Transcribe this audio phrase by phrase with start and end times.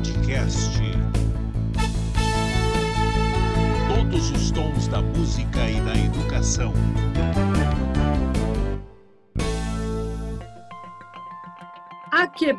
[0.00, 0.80] Podcast.
[3.94, 6.72] Todos os tons da música e da educação.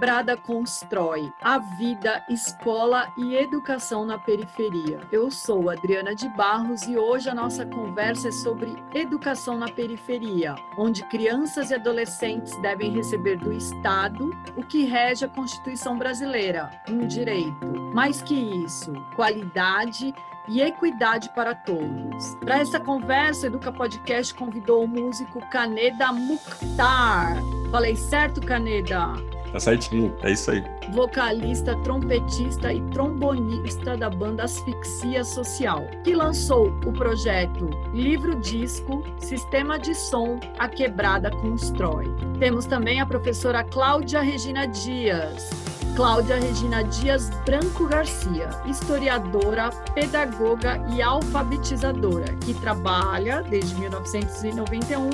[0.02, 5.00] Quebrada constrói a vida, escola e educação na periferia.
[5.12, 10.55] Eu sou Adriana de Barros e hoje a nossa conversa é sobre educação na periferia,
[10.76, 17.05] onde crianças e adolescentes devem receber do Estado o que rege a Constituição brasileira, um
[17.05, 17.68] direito.
[17.94, 20.16] Mais que isso, qualidade
[20.49, 22.34] e equidade para todos.
[22.40, 27.38] Para essa conversa, o Educa Podcast convidou o músico Caneda Mukhtar.
[27.70, 29.13] Falei certo, Caneda?
[29.52, 30.64] Tá certinho, é isso aí.
[30.94, 39.77] Vocalista, trompetista e trombonista da banda Asfixia Social, que lançou o projeto Livro Disco, Sistema
[39.77, 42.05] de Som, A Quebrada Constrói.
[42.40, 45.49] Temos também a professora Cláudia Regina Dias.
[45.96, 55.10] Cláudia Regina Dias Branco Garcia, historiadora, pedagoga e alfabetizadora, que trabalha desde 1991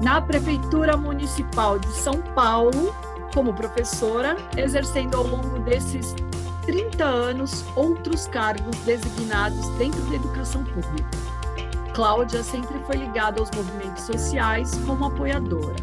[0.00, 2.94] na Prefeitura Municipal de São Paulo
[3.34, 6.14] como professora, exercendo ao longo desses
[6.66, 11.10] 30 anos outros cargos designados dentro da educação pública.
[11.94, 15.76] Cláudia sempre foi ligada aos movimentos sociais como apoiadora.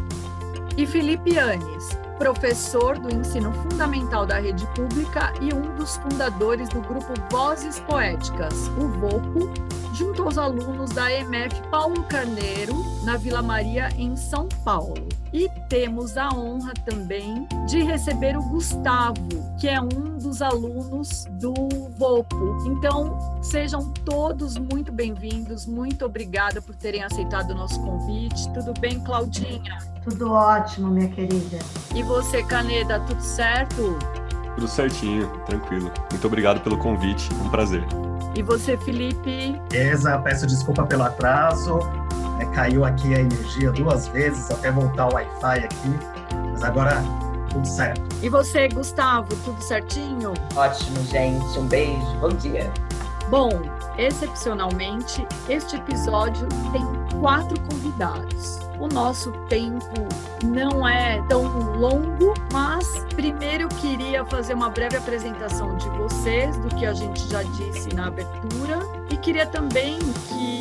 [0.76, 1.90] E Felipe Anes,
[2.20, 8.68] professor do ensino fundamental da rede pública e um dos fundadores do grupo Vozes Poéticas,
[8.78, 9.50] o VOPO,
[9.94, 15.08] junto aos alunos da EMF Paulo Carneiro, na Vila Maria, em São Paulo.
[15.32, 19.16] E temos a honra também de receber o Gustavo,
[19.58, 21.54] que é um dos alunos do
[21.96, 22.66] VOPO.
[22.66, 28.52] Então, sejam todos muito bem-vindos, muito obrigada por terem aceitado o nosso convite.
[28.52, 29.78] Tudo bem, Claudinha?
[30.02, 31.58] Tudo ótimo, minha querida.
[31.94, 33.96] E você, Caneda, tudo certo?
[34.56, 35.92] Tudo certinho, tranquilo.
[36.10, 37.86] Muito obrigado pelo convite, um prazer.
[38.34, 39.60] E você, Felipe?
[39.70, 41.78] Beleza, peço desculpa pelo atraso.
[42.40, 45.98] É, caiu aqui a energia duas vezes até voltar o Wi-Fi aqui.
[46.50, 47.00] Mas agora
[47.48, 48.02] tudo certo.
[48.20, 50.34] E você, Gustavo, tudo certinho?
[50.56, 51.58] Ótimo, gente.
[51.60, 52.18] Um beijo.
[52.20, 52.72] Bom dia.
[53.28, 53.50] Bom,
[53.96, 56.84] excepcionalmente, este episódio tem
[57.20, 58.58] quatro convidados.
[58.80, 60.08] O nosso tempo
[60.44, 61.42] não é tão
[61.76, 67.28] longo, mas primeiro eu queria fazer uma breve apresentação de vocês, do que a gente
[67.28, 68.78] já disse na abertura,
[69.10, 70.60] e queria também que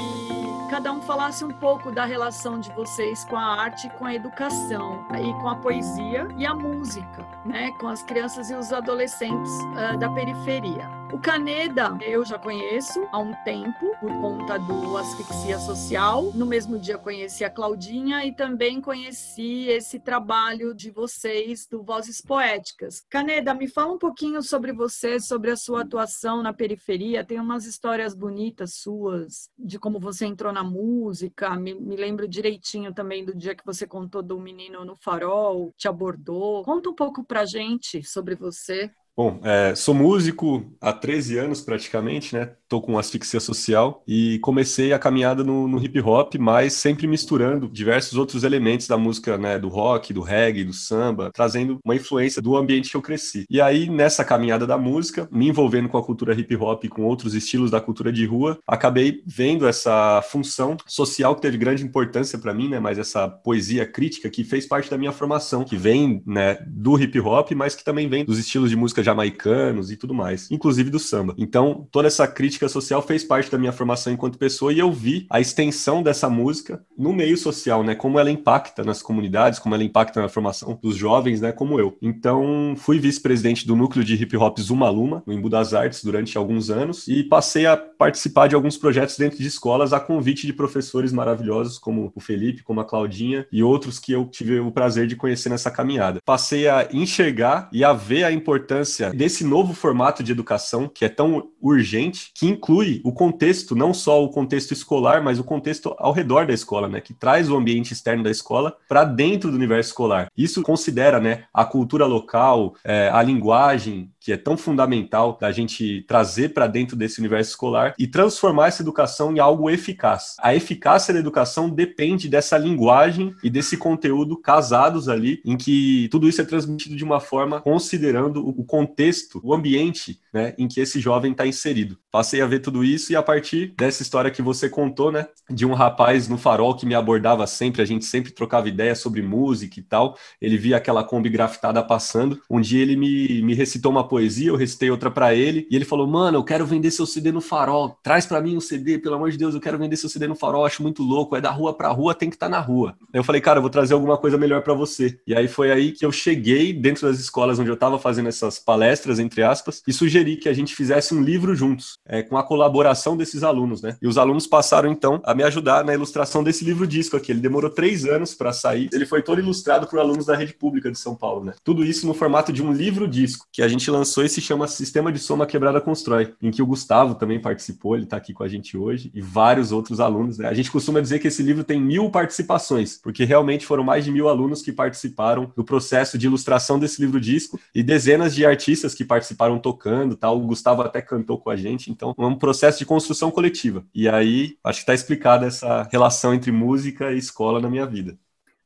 [0.69, 5.05] cada um falasse um pouco da relação de vocês com a arte, com a educação,
[5.15, 9.97] e com a poesia e a música, né, com as crianças e os adolescentes uh,
[9.97, 10.98] da periferia.
[11.11, 16.31] O Caneda eu já conheço há um tempo, por conta do Asfixia Social.
[16.35, 22.21] No mesmo dia conheci a Claudinha e também conheci esse trabalho de vocês do Vozes
[22.21, 23.03] Poéticas.
[23.09, 27.25] Caneda, me fala um pouquinho sobre você, sobre a sua atuação na periferia.
[27.25, 31.55] Tem umas histórias bonitas suas de como você entrou na música.
[31.55, 35.87] Me, me lembro direitinho também do dia que você contou do menino no farol, te
[35.87, 36.63] abordou.
[36.63, 38.91] Conta um pouco pra gente sobre você.
[39.19, 42.53] Bom, é, sou músico há 13 anos praticamente, né?
[42.69, 47.67] Tô com asfixia social e comecei a caminhada no, no, hip hop, mas sempre misturando
[47.67, 49.59] diversos outros elementos da música, né?
[49.59, 53.43] Do rock, do reggae, do samba, trazendo uma influência do ambiente que eu cresci.
[53.49, 57.01] E aí, nessa caminhada da música, me envolvendo com a cultura hip hop e com
[57.03, 62.39] outros estilos da cultura de rua, acabei vendo essa função social que teve grande importância
[62.39, 62.79] para mim, né?
[62.79, 67.19] Mas essa poesia crítica que fez parte da minha formação, que vem, né, do hip
[67.19, 70.99] hop, mas que também vem dos estilos de música jamaicanos e tudo mais, inclusive do
[70.99, 71.33] samba.
[71.37, 75.25] Então, toda essa crítica social fez parte da minha formação enquanto pessoa e eu vi
[75.29, 77.95] a extensão dessa música no meio social, né?
[77.95, 81.51] Como ela impacta nas comunidades, como ela impacta na formação dos jovens, né?
[81.51, 81.97] Como eu.
[82.01, 86.37] Então, fui vice-presidente do núcleo de hip hop Zuma Luma, no Embu das Artes, durante
[86.37, 90.53] alguns anos e passei a participar de alguns projetos dentro de escolas a convite de
[90.53, 95.07] professores maravilhosos como o Felipe, como a Claudinha e outros que eu tive o prazer
[95.07, 96.19] de conhecer nessa caminhada.
[96.25, 101.05] Passei a enxergar e a ver a importância importância desse novo formato de educação que
[101.05, 105.95] é tão urgente, que inclui o contexto, não só o contexto escolar, mas o contexto
[105.97, 109.57] ao redor da escola, né, que traz o ambiente externo da escola para dentro do
[109.57, 110.29] universo escolar.
[110.35, 116.03] Isso considera, né, a cultura local, é, a linguagem, que é tão fundamental da gente
[116.07, 120.35] trazer para dentro desse universo escolar e transformar essa educação em algo eficaz.
[120.39, 126.27] A eficácia da educação depende dessa linguagem e desse conteúdo casados ali, em que tudo
[126.27, 130.99] isso é transmitido de uma forma considerando o contexto, o ambiente né, em que esse
[130.99, 131.97] jovem está inserido.
[132.11, 135.65] Passei a ver tudo isso e a partir dessa história que você contou, né, de
[135.65, 139.79] um rapaz no farol que me abordava sempre, a gente sempre trocava ideias sobre música
[139.79, 144.07] e tal, ele via aquela Kombi grafitada passando, um dia ele me, me recitou uma
[144.07, 147.31] poesia, eu recitei outra para ele, e ele falou, mano, eu quero vender seu CD
[147.31, 150.09] no farol, traz para mim um CD, pelo amor de Deus, eu quero vender seu
[150.09, 152.51] CD no farol, acho muito louco, é da rua pra rua, tem que estar tá
[152.51, 152.95] na rua.
[153.13, 155.19] Eu falei, cara, eu vou trazer alguma coisa melhor para você.
[155.25, 158.59] E aí foi aí que eu cheguei dentro das escolas onde eu estava fazendo essas
[158.59, 162.43] palestras, entre aspas, e sugeri que a gente fizesse um livro juntos, é, com a
[162.43, 163.97] colaboração desses alunos, né?
[164.01, 167.31] E os alunos passaram, então, a me ajudar na ilustração desse livro disco aqui.
[167.31, 170.91] Ele demorou três anos para sair, ele foi todo ilustrado por alunos da rede pública
[170.91, 171.53] de São Paulo, né?
[171.63, 174.67] Tudo isso no formato de um livro disco, que a gente lançou e se chama
[174.67, 178.43] Sistema de Soma Quebrada Constrói, em que o Gustavo também participou, ele está aqui com
[178.43, 180.47] a gente hoje, e vários outros alunos, né?
[180.47, 184.11] A gente costuma dizer que esse livro tem mil participações, porque realmente foram mais de
[184.11, 188.93] mil alunos que participaram do processo de ilustração desse livro disco e dezenas de artistas
[188.93, 190.37] que participaram tocando, tal.
[190.37, 193.85] O Gustavo até cantou com a gente, então é um processo de construção coletiva.
[193.93, 198.17] E aí, acho que está explicada essa relação entre música e escola na minha vida.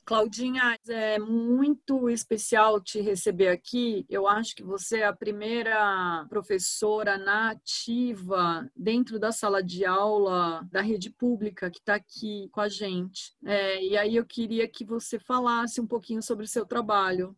[0.06, 4.06] Claudinha, é muito especial te receber aqui.
[4.10, 10.82] Eu acho que você é a primeira professora nativa dentro da sala de aula da
[10.82, 13.34] rede pública que está aqui com a gente.
[13.46, 17.34] É, e aí eu queria que você falasse um pouquinho sobre o seu trabalho.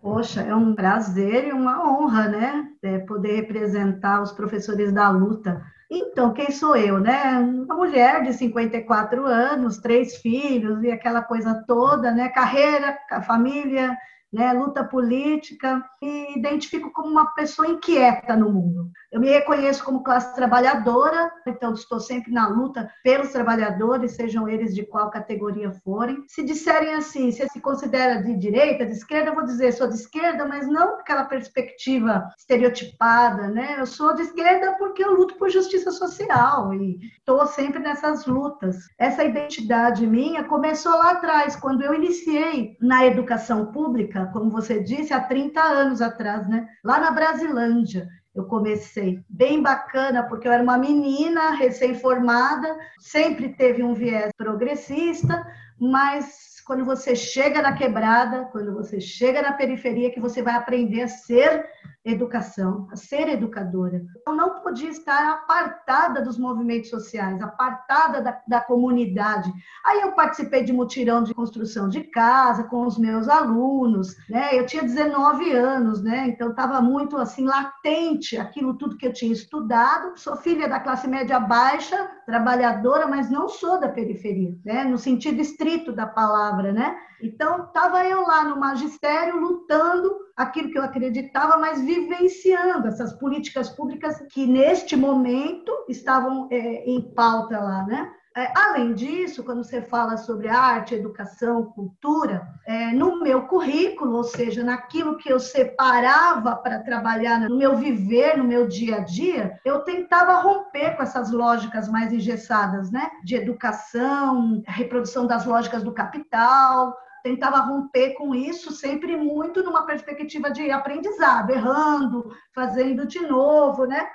[0.00, 2.68] Poxa, é um prazer e uma honra, né?
[2.82, 7.38] É poder representar os professores da luta então, quem sou eu, né?
[7.38, 12.28] Uma mulher de 54 anos, três filhos e aquela coisa toda, né?
[12.28, 13.96] Carreira, família,
[14.32, 18.90] né, luta política, me identifico como uma pessoa inquieta no mundo.
[19.16, 24.74] Eu me reconheço como classe trabalhadora, então estou sempre na luta pelos trabalhadores, sejam eles
[24.74, 26.22] de qual categoria forem.
[26.28, 29.94] Se disserem assim, se se considera de direita, de esquerda, eu vou dizer sou de
[29.94, 33.76] esquerda, mas não aquela perspectiva estereotipada, né?
[33.78, 38.76] Eu sou de esquerda porque eu luto por justiça social e estou sempre nessas lutas.
[38.98, 45.14] Essa identidade minha começou lá atrás, quando eu iniciei na educação pública como você disse,
[45.14, 46.68] há 30 anos atrás, né?
[46.84, 48.06] Lá na Brasilândia.
[48.36, 55.46] Eu comecei bem bacana, porque eu era uma menina recém-formada, sempre teve um viés progressista,
[55.80, 61.02] mas quando você chega na quebrada, quando você chega na periferia, que você vai aprender
[61.02, 61.64] a ser
[62.04, 64.02] educação, a ser educadora.
[64.26, 69.52] Eu não podia estar apartada dos movimentos sociais, apartada da, da, comunidade.
[69.84, 74.50] Aí eu participei de mutirão de construção de casa com os meus alunos, né?
[74.52, 76.28] Eu tinha 19 anos, né?
[76.28, 80.16] Então estava muito assim latente aquilo tudo que eu tinha estudado.
[80.16, 84.84] Sou filha da classe média baixa, trabalhadora, mas não sou da periferia, né?
[84.84, 86.96] No sentido estrito da palavra, né?
[87.22, 93.70] Então estava eu lá no magistério lutando aquilo que eu acreditava, mas vivenciando essas políticas
[93.70, 98.12] públicas que neste momento estavam é, em pauta lá, né?
[98.36, 104.24] É, além disso, quando você fala sobre arte, educação, cultura, é, no meu currículo, ou
[104.24, 109.58] seja, naquilo que eu separava para trabalhar no meu viver, no meu dia a dia,
[109.64, 113.10] eu tentava romper com essas lógicas mais engessadas, né?
[113.24, 120.50] De educação, reprodução das lógicas do capital, tentava romper com isso, sempre muito numa perspectiva
[120.50, 124.06] de aprendizado, errando, fazendo de novo, né?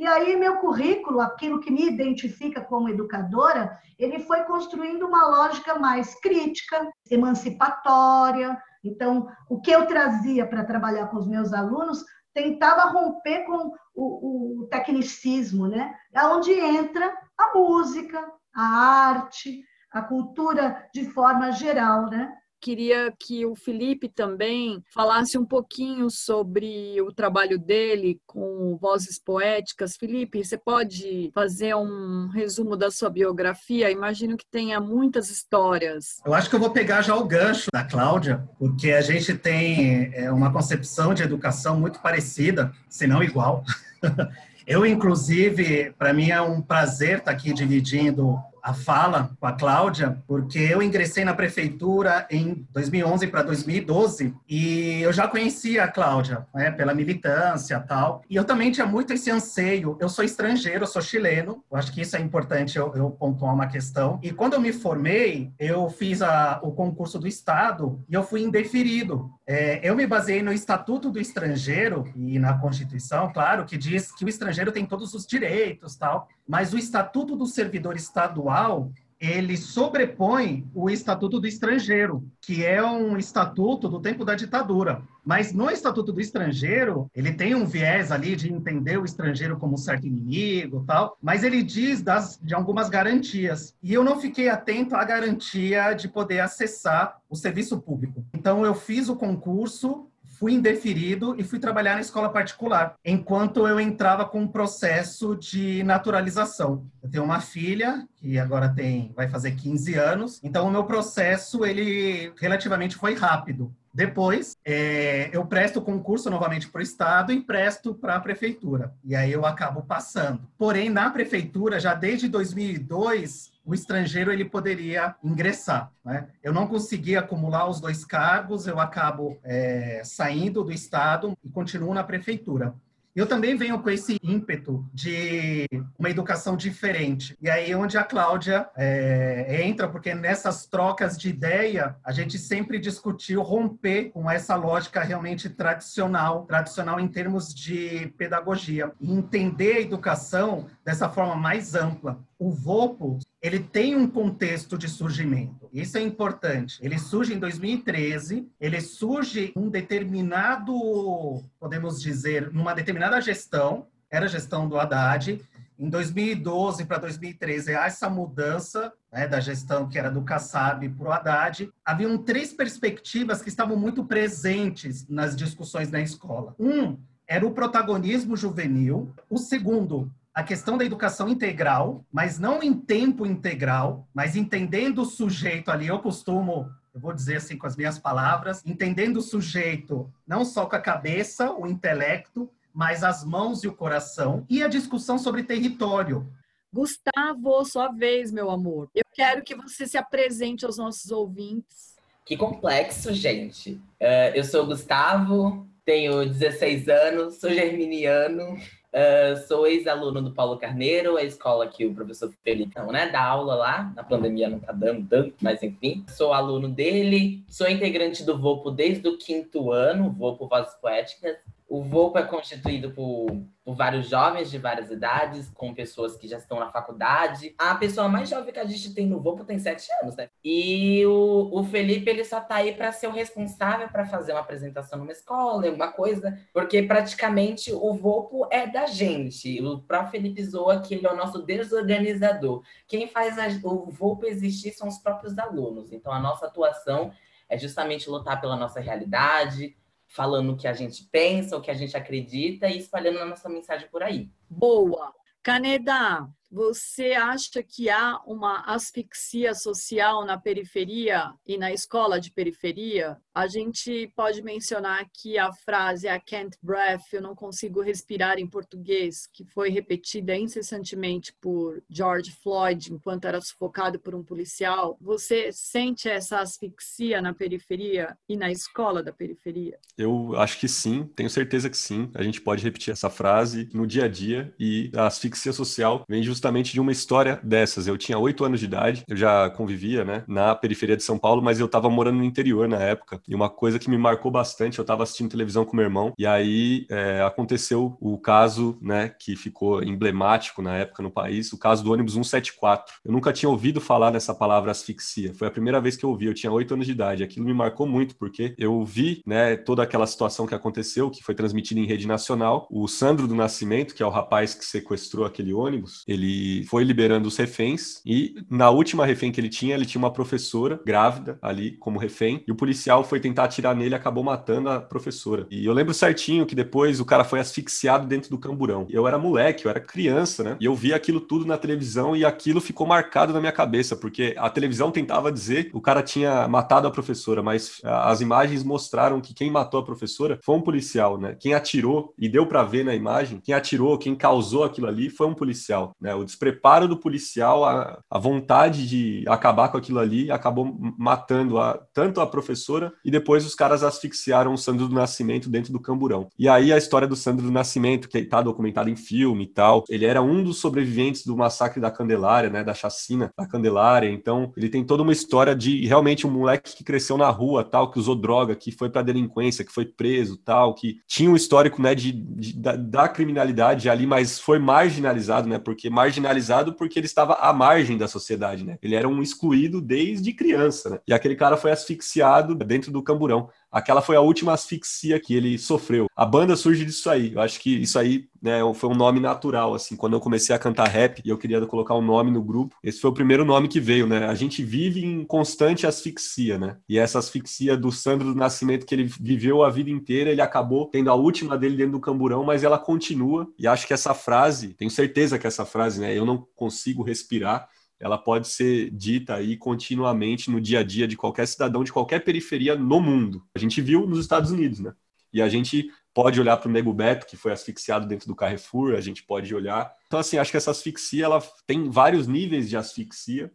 [0.00, 5.78] E aí meu currículo, aquilo que me identifica como educadora, ele foi construindo uma lógica
[5.78, 8.58] mais crítica, emancipatória.
[8.82, 12.02] Então, o que eu trazia para trabalhar com os meus alunos
[12.32, 15.94] tentava romper com o, o tecnicismo, né?
[16.14, 18.26] É onde entra a música,
[18.56, 18.62] a
[19.10, 22.32] arte, a cultura de forma geral, né?
[22.60, 29.96] Queria que o Felipe também falasse um pouquinho sobre o trabalho dele com vozes poéticas.
[29.96, 33.90] Felipe, você pode fazer um resumo da sua biografia?
[33.90, 36.20] Imagino que tenha muitas histórias.
[36.24, 40.12] Eu acho que eu vou pegar já o gancho da Cláudia, porque a gente tem
[40.14, 43.64] é, uma concepção de educação muito parecida, se não igual.
[44.66, 50.22] Eu, inclusive, para mim é um prazer estar aqui dividindo a fala com a Cláudia,
[50.26, 56.46] porque eu ingressei na prefeitura em 2011 para 2012 e eu já conhecia a Cláudia,
[56.54, 58.22] né, pela militância tal.
[58.28, 59.96] E eu também tinha muito esse anseio.
[60.00, 61.64] Eu sou estrangeiro, eu sou chileno.
[61.70, 64.18] Eu acho que isso é importante eu, eu pontuar uma questão.
[64.22, 68.42] E quando eu me formei, eu fiz a, o concurso do Estado e eu fui
[68.42, 69.30] indeferido.
[69.46, 74.24] É, eu me baseei no Estatuto do Estrangeiro e na Constituição, claro, que diz que
[74.24, 76.28] o estrangeiro tem todos os direitos tal.
[76.50, 78.90] Mas o Estatuto do Servidor Estadual
[79.20, 85.02] ele sobrepõe o Estatuto do Estrangeiro, que é um estatuto do tempo da ditadura.
[85.22, 89.74] Mas no Estatuto do Estrangeiro, ele tem um viés ali de entender o estrangeiro como
[89.74, 93.76] um certo inimigo, tal, mas ele diz das, de algumas garantias.
[93.82, 98.24] E eu não fiquei atento à garantia de poder acessar o serviço público.
[98.34, 100.09] Então eu fiz o concurso
[100.40, 105.82] fui indeferido e fui trabalhar na escola particular, enquanto eu entrava com um processo de
[105.82, 106.86] naturalização.
[107.02, 111.66] Eu tenho uma filha que agora tem, vai fazer 15 anos, então o meu processo
[111.66, 113.70] ele relativamente foi rápido.
[113.92, 118.94] Depois, é, eu presto concurso novamente para o Estado e presto para a Prefeitura.
[119.04, 120.40] E aí eu acabo passando.
[120.56, 125.92] Porém, na Prefeitura, já desde 2002, o estrangeiro ele poderia ingressar.
[126.04, 126.28] Né?
[126.42, 131.94] Eu não consegui acumular os dois cargos, eu acabo é, saindo do Estado e continuo
[131.94, 132.74] na Prefeitura.
[133.14, 135.66] Eu também venho com esse ímpeto de
[135.98, 137.36] uma educação diferente.
[137.42, 142.78] E aí onde a Cláudia é, entra, porque nessas trocas de ideia, a gente sempre
[142.78, 149.80] discutiu romper com essa lógica realmente tradicional, tradicional em termos de pedagogia, e entender a
[149.80, 152.20] educação dessa forma mais ampla.
[152.38, 155.68] O VOPO ele tem um contexto de surgimento.
[155.72, 156.78] Isso é importante.
[156.82, 164.28] Ele surge em 2013, ele surge um determinado, podemos dizer, numa determinada gestão, era a
[164.28, 165.40] gestão do Haddad.
[165.78, 171.08] Em 2012 para 2013, há essa mudança né, da gestão que era do Kassab para
[171.08, 171.72] o Haddad.
[171.82, 176.54] Haviam três perspectivas que estavam muito presentes nas discussões na escola.
[176.58, 179.14] Um era o protagonismo juvenil.
[179.30, 185.04] O segundo, a questão da educação integral, mas não em tempo integral, mas entendendo o
[185.04, 185.88] sujeito ali.
[185.88, 190.66] Eu costumo, eu vou dizer assim com as minhas palavras, entendendo o sujeito não só
[190.66, 195.42] com a cabeça, o intelecto, mas as mãos e o coração, e a discussão sobre
[195.42, 196.32] território.
[196.72, 198.88] Gustavo, sua vez, meu amor.
[198.94, 201.96] Eu quero que você se apresente aos nossos ouvintes.
[202.24, 203.72] Que complexo, gente.
[204.00, 208.56] Uh, eu sou o Gustavo, tenho 16 anos, sou germiniano,
[208.92, 213.22] Uh, sou ex-aluno do Paulo Carneiro, a escola que o professor Felipe não, né, dá
[213.22, 213.92] aula lá.
[213.94, 216.04] Na pandemia não tá dando tanto, mas enfim.
[216.08, 221.36] Sou aluno dele, sou integrante do VOPO desde o quinto ano, VOPO Vozes Poéticas.
[221.70, 223.28] O VOPO é constituído por,
[223.64, 227.54] por, vários jovens de várias idades, com pessoas que já estão na faculdade.
[227.56, 230.28] A pessoa mais jovem que a gente tem no VOPO tem sete anos, né?
[230.42, 234.40] E o, o Felipe, ele só tá aí para ser o responsável para fazer uma
[234.40, 239.62] apresentação numa escola, alguma coisa, porque praticamente o VOPO é da gente.
[239.62, 242.64] O próprio Felipe zoa que ele é o nosso desorganizador.
[242.88, 245.92] Quem faz a, o VOPO existir são os próprios alunos.
[245.92, 247.12] Então, a nossa atuação
[247.48, 249.76] é justamente lutar pela nossa realidade,
[250.10, 253.48] falando o que a gente pensa, o que a gente acredita e espalhando a nossa
[253.48, 254.28] mensagem por aí.
[254.48, 255.14] Boa!
[255.42, 263.16] Caneda, você acha que há uma asfixia social na periferia e na escola de periferia?
[263.40, 268.46] A gente pode mencionar aqui a frase I can't breath, eu não consigo respirar em
[268.46, 274.98] português, que foi repetida incessantemente por George Floyd enquanto era sufocado por um policial.
[275.00, 279.78] Você sente essa asfixia na periferia e na escola da periferia?
[279.96, 282.10] Eu acho que sim, tenho certeza que sim.
[282.14, 286.22] A gente pode repetir essa frase no dia a dia e a asfixia social vem
[286.22, 287.86] justamente de uma história dessas.
[287.86, 291.40] Eu tinha oito anos de idade, eu já convivia, né, na periferia de São Paulo,
[291.40, 293.18] mas eu estava morando no interior na época.
[293.30, 296.26] E uma coisa que me marcou bastante, eu estava assistindo televisão com meu irmão, e
[296.26, 301.84] aí é, aconteceu o caso, né, que ficou emblemático na época no país, o caso
[301.84, 302.96] do ônibus 174.
[303.04, 305.32] Eu nunca tinha ouvido falar nessa palavra asfixia.
[305.34, 307.22] Foi a primeira vez que eu ouvi, eu tinha oito anos de idade.
[307.22, 311.34] Aquilo me marcou muito, porque eu vi, né, toda aquela situação que aconteceu, que foi
[311.34, 312.66] transmitida em rede nacional.
[312.68, 317.28] O Sandro do Nascimento, que é o rapaz que sequestrou aquele ônibus, ele foi liberando
[317.28, 321.76] os reféns e na última refém que ele tinha, ele tinha uma professora grávida ali
[321.76, 325.46] como refém e o policial foi tentar atirar nele acabou matando a professora.
[325.50, 328.86] E eu lembro certinho que depois o cara foi asfixiado dentro do camburão.
[328.88, 330.56] Eu era moleque, eu era criança, né?
[330.60, 334.34] E eu vi aquilo tudo na televisão e aquilo ficou marcado na minha cabeça, porque
[334.38, 339.34] a televisão tentava dizer o cara tinha matado a professora, mas as imagens mostraram que
[339.34, 341.36] quem matou a professora foi um policial, né?
[341.38, 345.26] Quem atirou e deu para ver na imagem, quem atirou, quem causou aquilo ali foi
[345.26, 346.14] um policial, né?
[346.14, 351.80] O despreparo do policial, a, a vontade de acabar com aquilo ali, acabou matando a,
[351.92, 356.28] tanto a professora e depois os caras asfixiaram o Sandro do Nascimento dentro do camburão.
[356.38, 359.84] E aí a história do Sandro do Nascimento, que está documentada em filme e tal,
[359.88, 364.52] ele era um dos sobreviventes do massacre da Candelária, né, da chacina da Candelária, então
[364.56, 367.98] ele tem toda uma história de realmente um moleque que cresceu na rua, tal, que
[367.98, 371.94] usou droga, que foi para delinquência, que foi preso, tal, que tinha um histórico, né,
[371.94, 377.34] de, de da, da, criminalidade ali, mas foi marginalizado, né, porque marginalizado porque ele estava
[377.34, 381.56] à margem da sociedade, né, ele era um excluído desde criança, né, e aquele cara
[381.56, 383.48] foi asfixiado dentro do camburão.
[383.70, 386.06] Aquela foi a última asfixia que ele sofreu.
[386.16, 387.32] A banda surge disso aí.
[387.32, 389.96] Eu acho que isso aí né, foi um nome natural, assim.
[389.96, 393.00] Quando eu comecei a cantar rap e eu queria colocar um nome no grupo, esse
[393.00, 394.26] foi o primeiro nome que veio, né?
[394.26, 396.76] A gente vive em constante asfixia, né?
[396.88, 400.86] E essa asfixia do Sandro do Nascimento que ele viveu a vida inteira, ele acabou
[400.86, 403.48] tendo a última dele dentro do camburão, mas ela continua.
[403.58, 406.16] E acho que essa frase, tenho certeza que essa frase, né?
[406.16, 407.68] Eu não consigo respirar
[408.00, 412.24] ela pode ser dita aí continuamente no dia a dia de qualquer cidadão de qualquer
[412.24, 413.44] periferia no mundo.
[413.54, 414.94] A gente viu nos Estados Unidos, né?
[415.32, 418.94] E a gente pode olhar para o Nego Beto, que foi asfixiado dentro do Carrefour,
[418.94, 419.92] a gente pode olhar.
[420.06, 423.52] Então, assim, acho que essa asfixia, ela tem vários níveis de asfixia,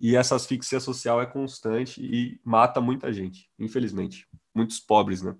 [0.00, 4.26] e essa asfixia social é constante e mata muita gente, infelizmente.
[4.54, 5.36] Muitos pobres, né?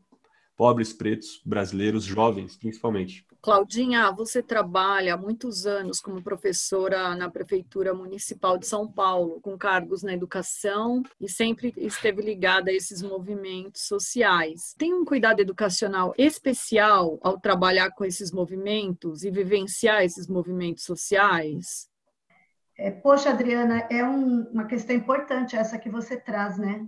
[0.61, 3.25] Pobres, pretos, brasileiros, jovens, principalmente.
[3.41, 9.57] Claudinha, você trabalha há muitos anos como professora na Prefeitura Municipal de São Paulo, com
[9.57, 14.75] cargos na educação e sempre esteve ligada a esses movimentos sociais.
[14.77, 21.90] Tem um cuidado educacional especial ao trabalhar com esses movimentos e vivenciar esses movimentos sociais?
[22.83, 26.83] É, poxa, Adriana, é um, uma questão importante essa que você traz, né?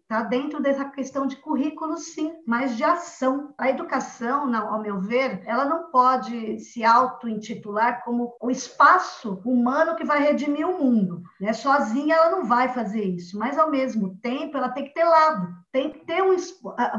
[0.00, 3.52] Está é, dentro dessa questão de currículo, sim, mas de ação.
[3.58, 10.04] A educação, ao meu ver, ela não pode se auto-intitular como o espaço humano que
[10.04, 11.20] vai redimir o mundo.
[11.40, 11.52] Né?
[11.52, 15.63] Sozinha ela não vai fazer isso, mas ao mesmo tempo ela tem que ter lado
[15.74, 16.36] tem que ter um.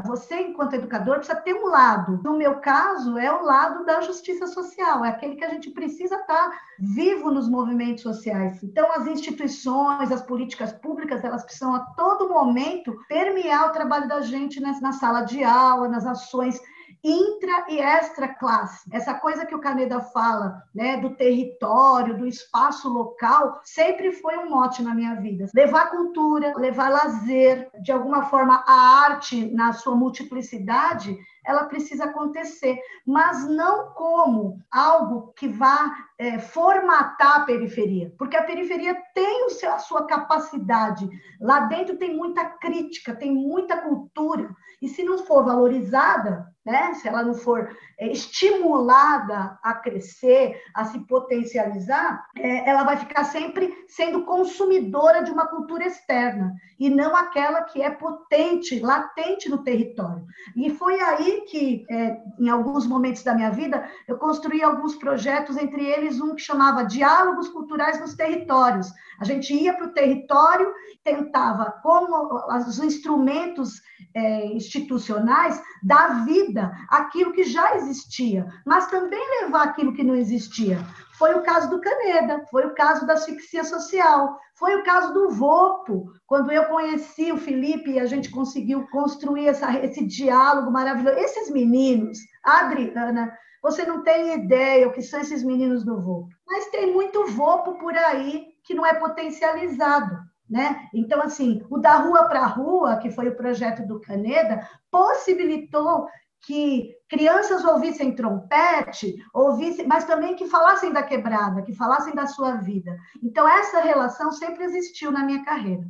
[0.04, 2.20] Você, enquanto educador, precisa ter um lado.
[2.22, 6.16] No meu caso, é o lado da justiça social, é aquele que a gente precisa
[6.16, 8.62] estar vivo nos movimentos sociais.
[8.62, 14.20] Então, as instituições, as políticas públicas, elas precisam a todo momento permear o trabalho da
[14.20, 16.60] gente na sala de aula, nas ações
[17.06, 18.88] intra e extra classe.
[18.92, 24.50] Essa coisa que o Caneda fala, né, do território, do espaço local, sempre foi um
[24.50, 25.46] mote na minha vida.
[25.54, 32.78] Levar cultura, levar lazer, de alguma forma a arte na sua multiplicidade, ela precisa acontecer,
[33.06, 39.72] mas não como algo que vá é, formatar a periferia, porque a periferia tem seu,
[39.72, 41.08] a sua capacidade.
[41.40, 44.48] Lá dentro tem muita crítica, tem muita cultura,
[44.80, 46.94] e se não for valorizada, né?
[46.94, 53.24] se ela não for é, estimulada a crescer, a se potencializar, é, ela vai ficar
[53.24, 59.62] sempre sendo consumidora de uma cultura externa e não aquela que é potente, latente no
[59.62, 60.26] território.
[60.56, 65.56] E foi aí que, é, em alguns momentos da minha vida, eu construí alguns projetos,
[65.56, 68.92] entre eles um que chamava Diálogos Culturais nos Territórios.
[69.20, 70.72] A gente ia para o território,
[71.04, 73.80] tentava, como os instrumentos
[74.14, 80.78] é, institucionais, dar vida àquilo que já existia, mas também levar aquilo que não existia.
[81.18, 85.30] Foi o caso do Caneda, foi o caso da asfixia social, foi o caso do
[85.30, 91.18] Vopo, quando eu conheci o Felipe e a gente conseguiu construir essa, esse diálogo maravilhoso.
[91.18, 96.68] Esses meninos, Adriana, você não tem ideia o que são esses meninos do Vopo, mas
[96.68, 100.16] tem muito Vopo por aí que não é potencializado.
[100.48, 100.88] Né?
[100.94, 106.06] Então, assim, o da rua para rua, que foi o projeto do Caneda, possibilitou
[106.44, 112.56] que crianças ouvissem trompete, ouvissem, mas também que falassem da quebrada, que falassem da sua
[112.56, 112.96] vida.
[113.22, 115.84] Então, essa relação sempre existiu na minha carreira.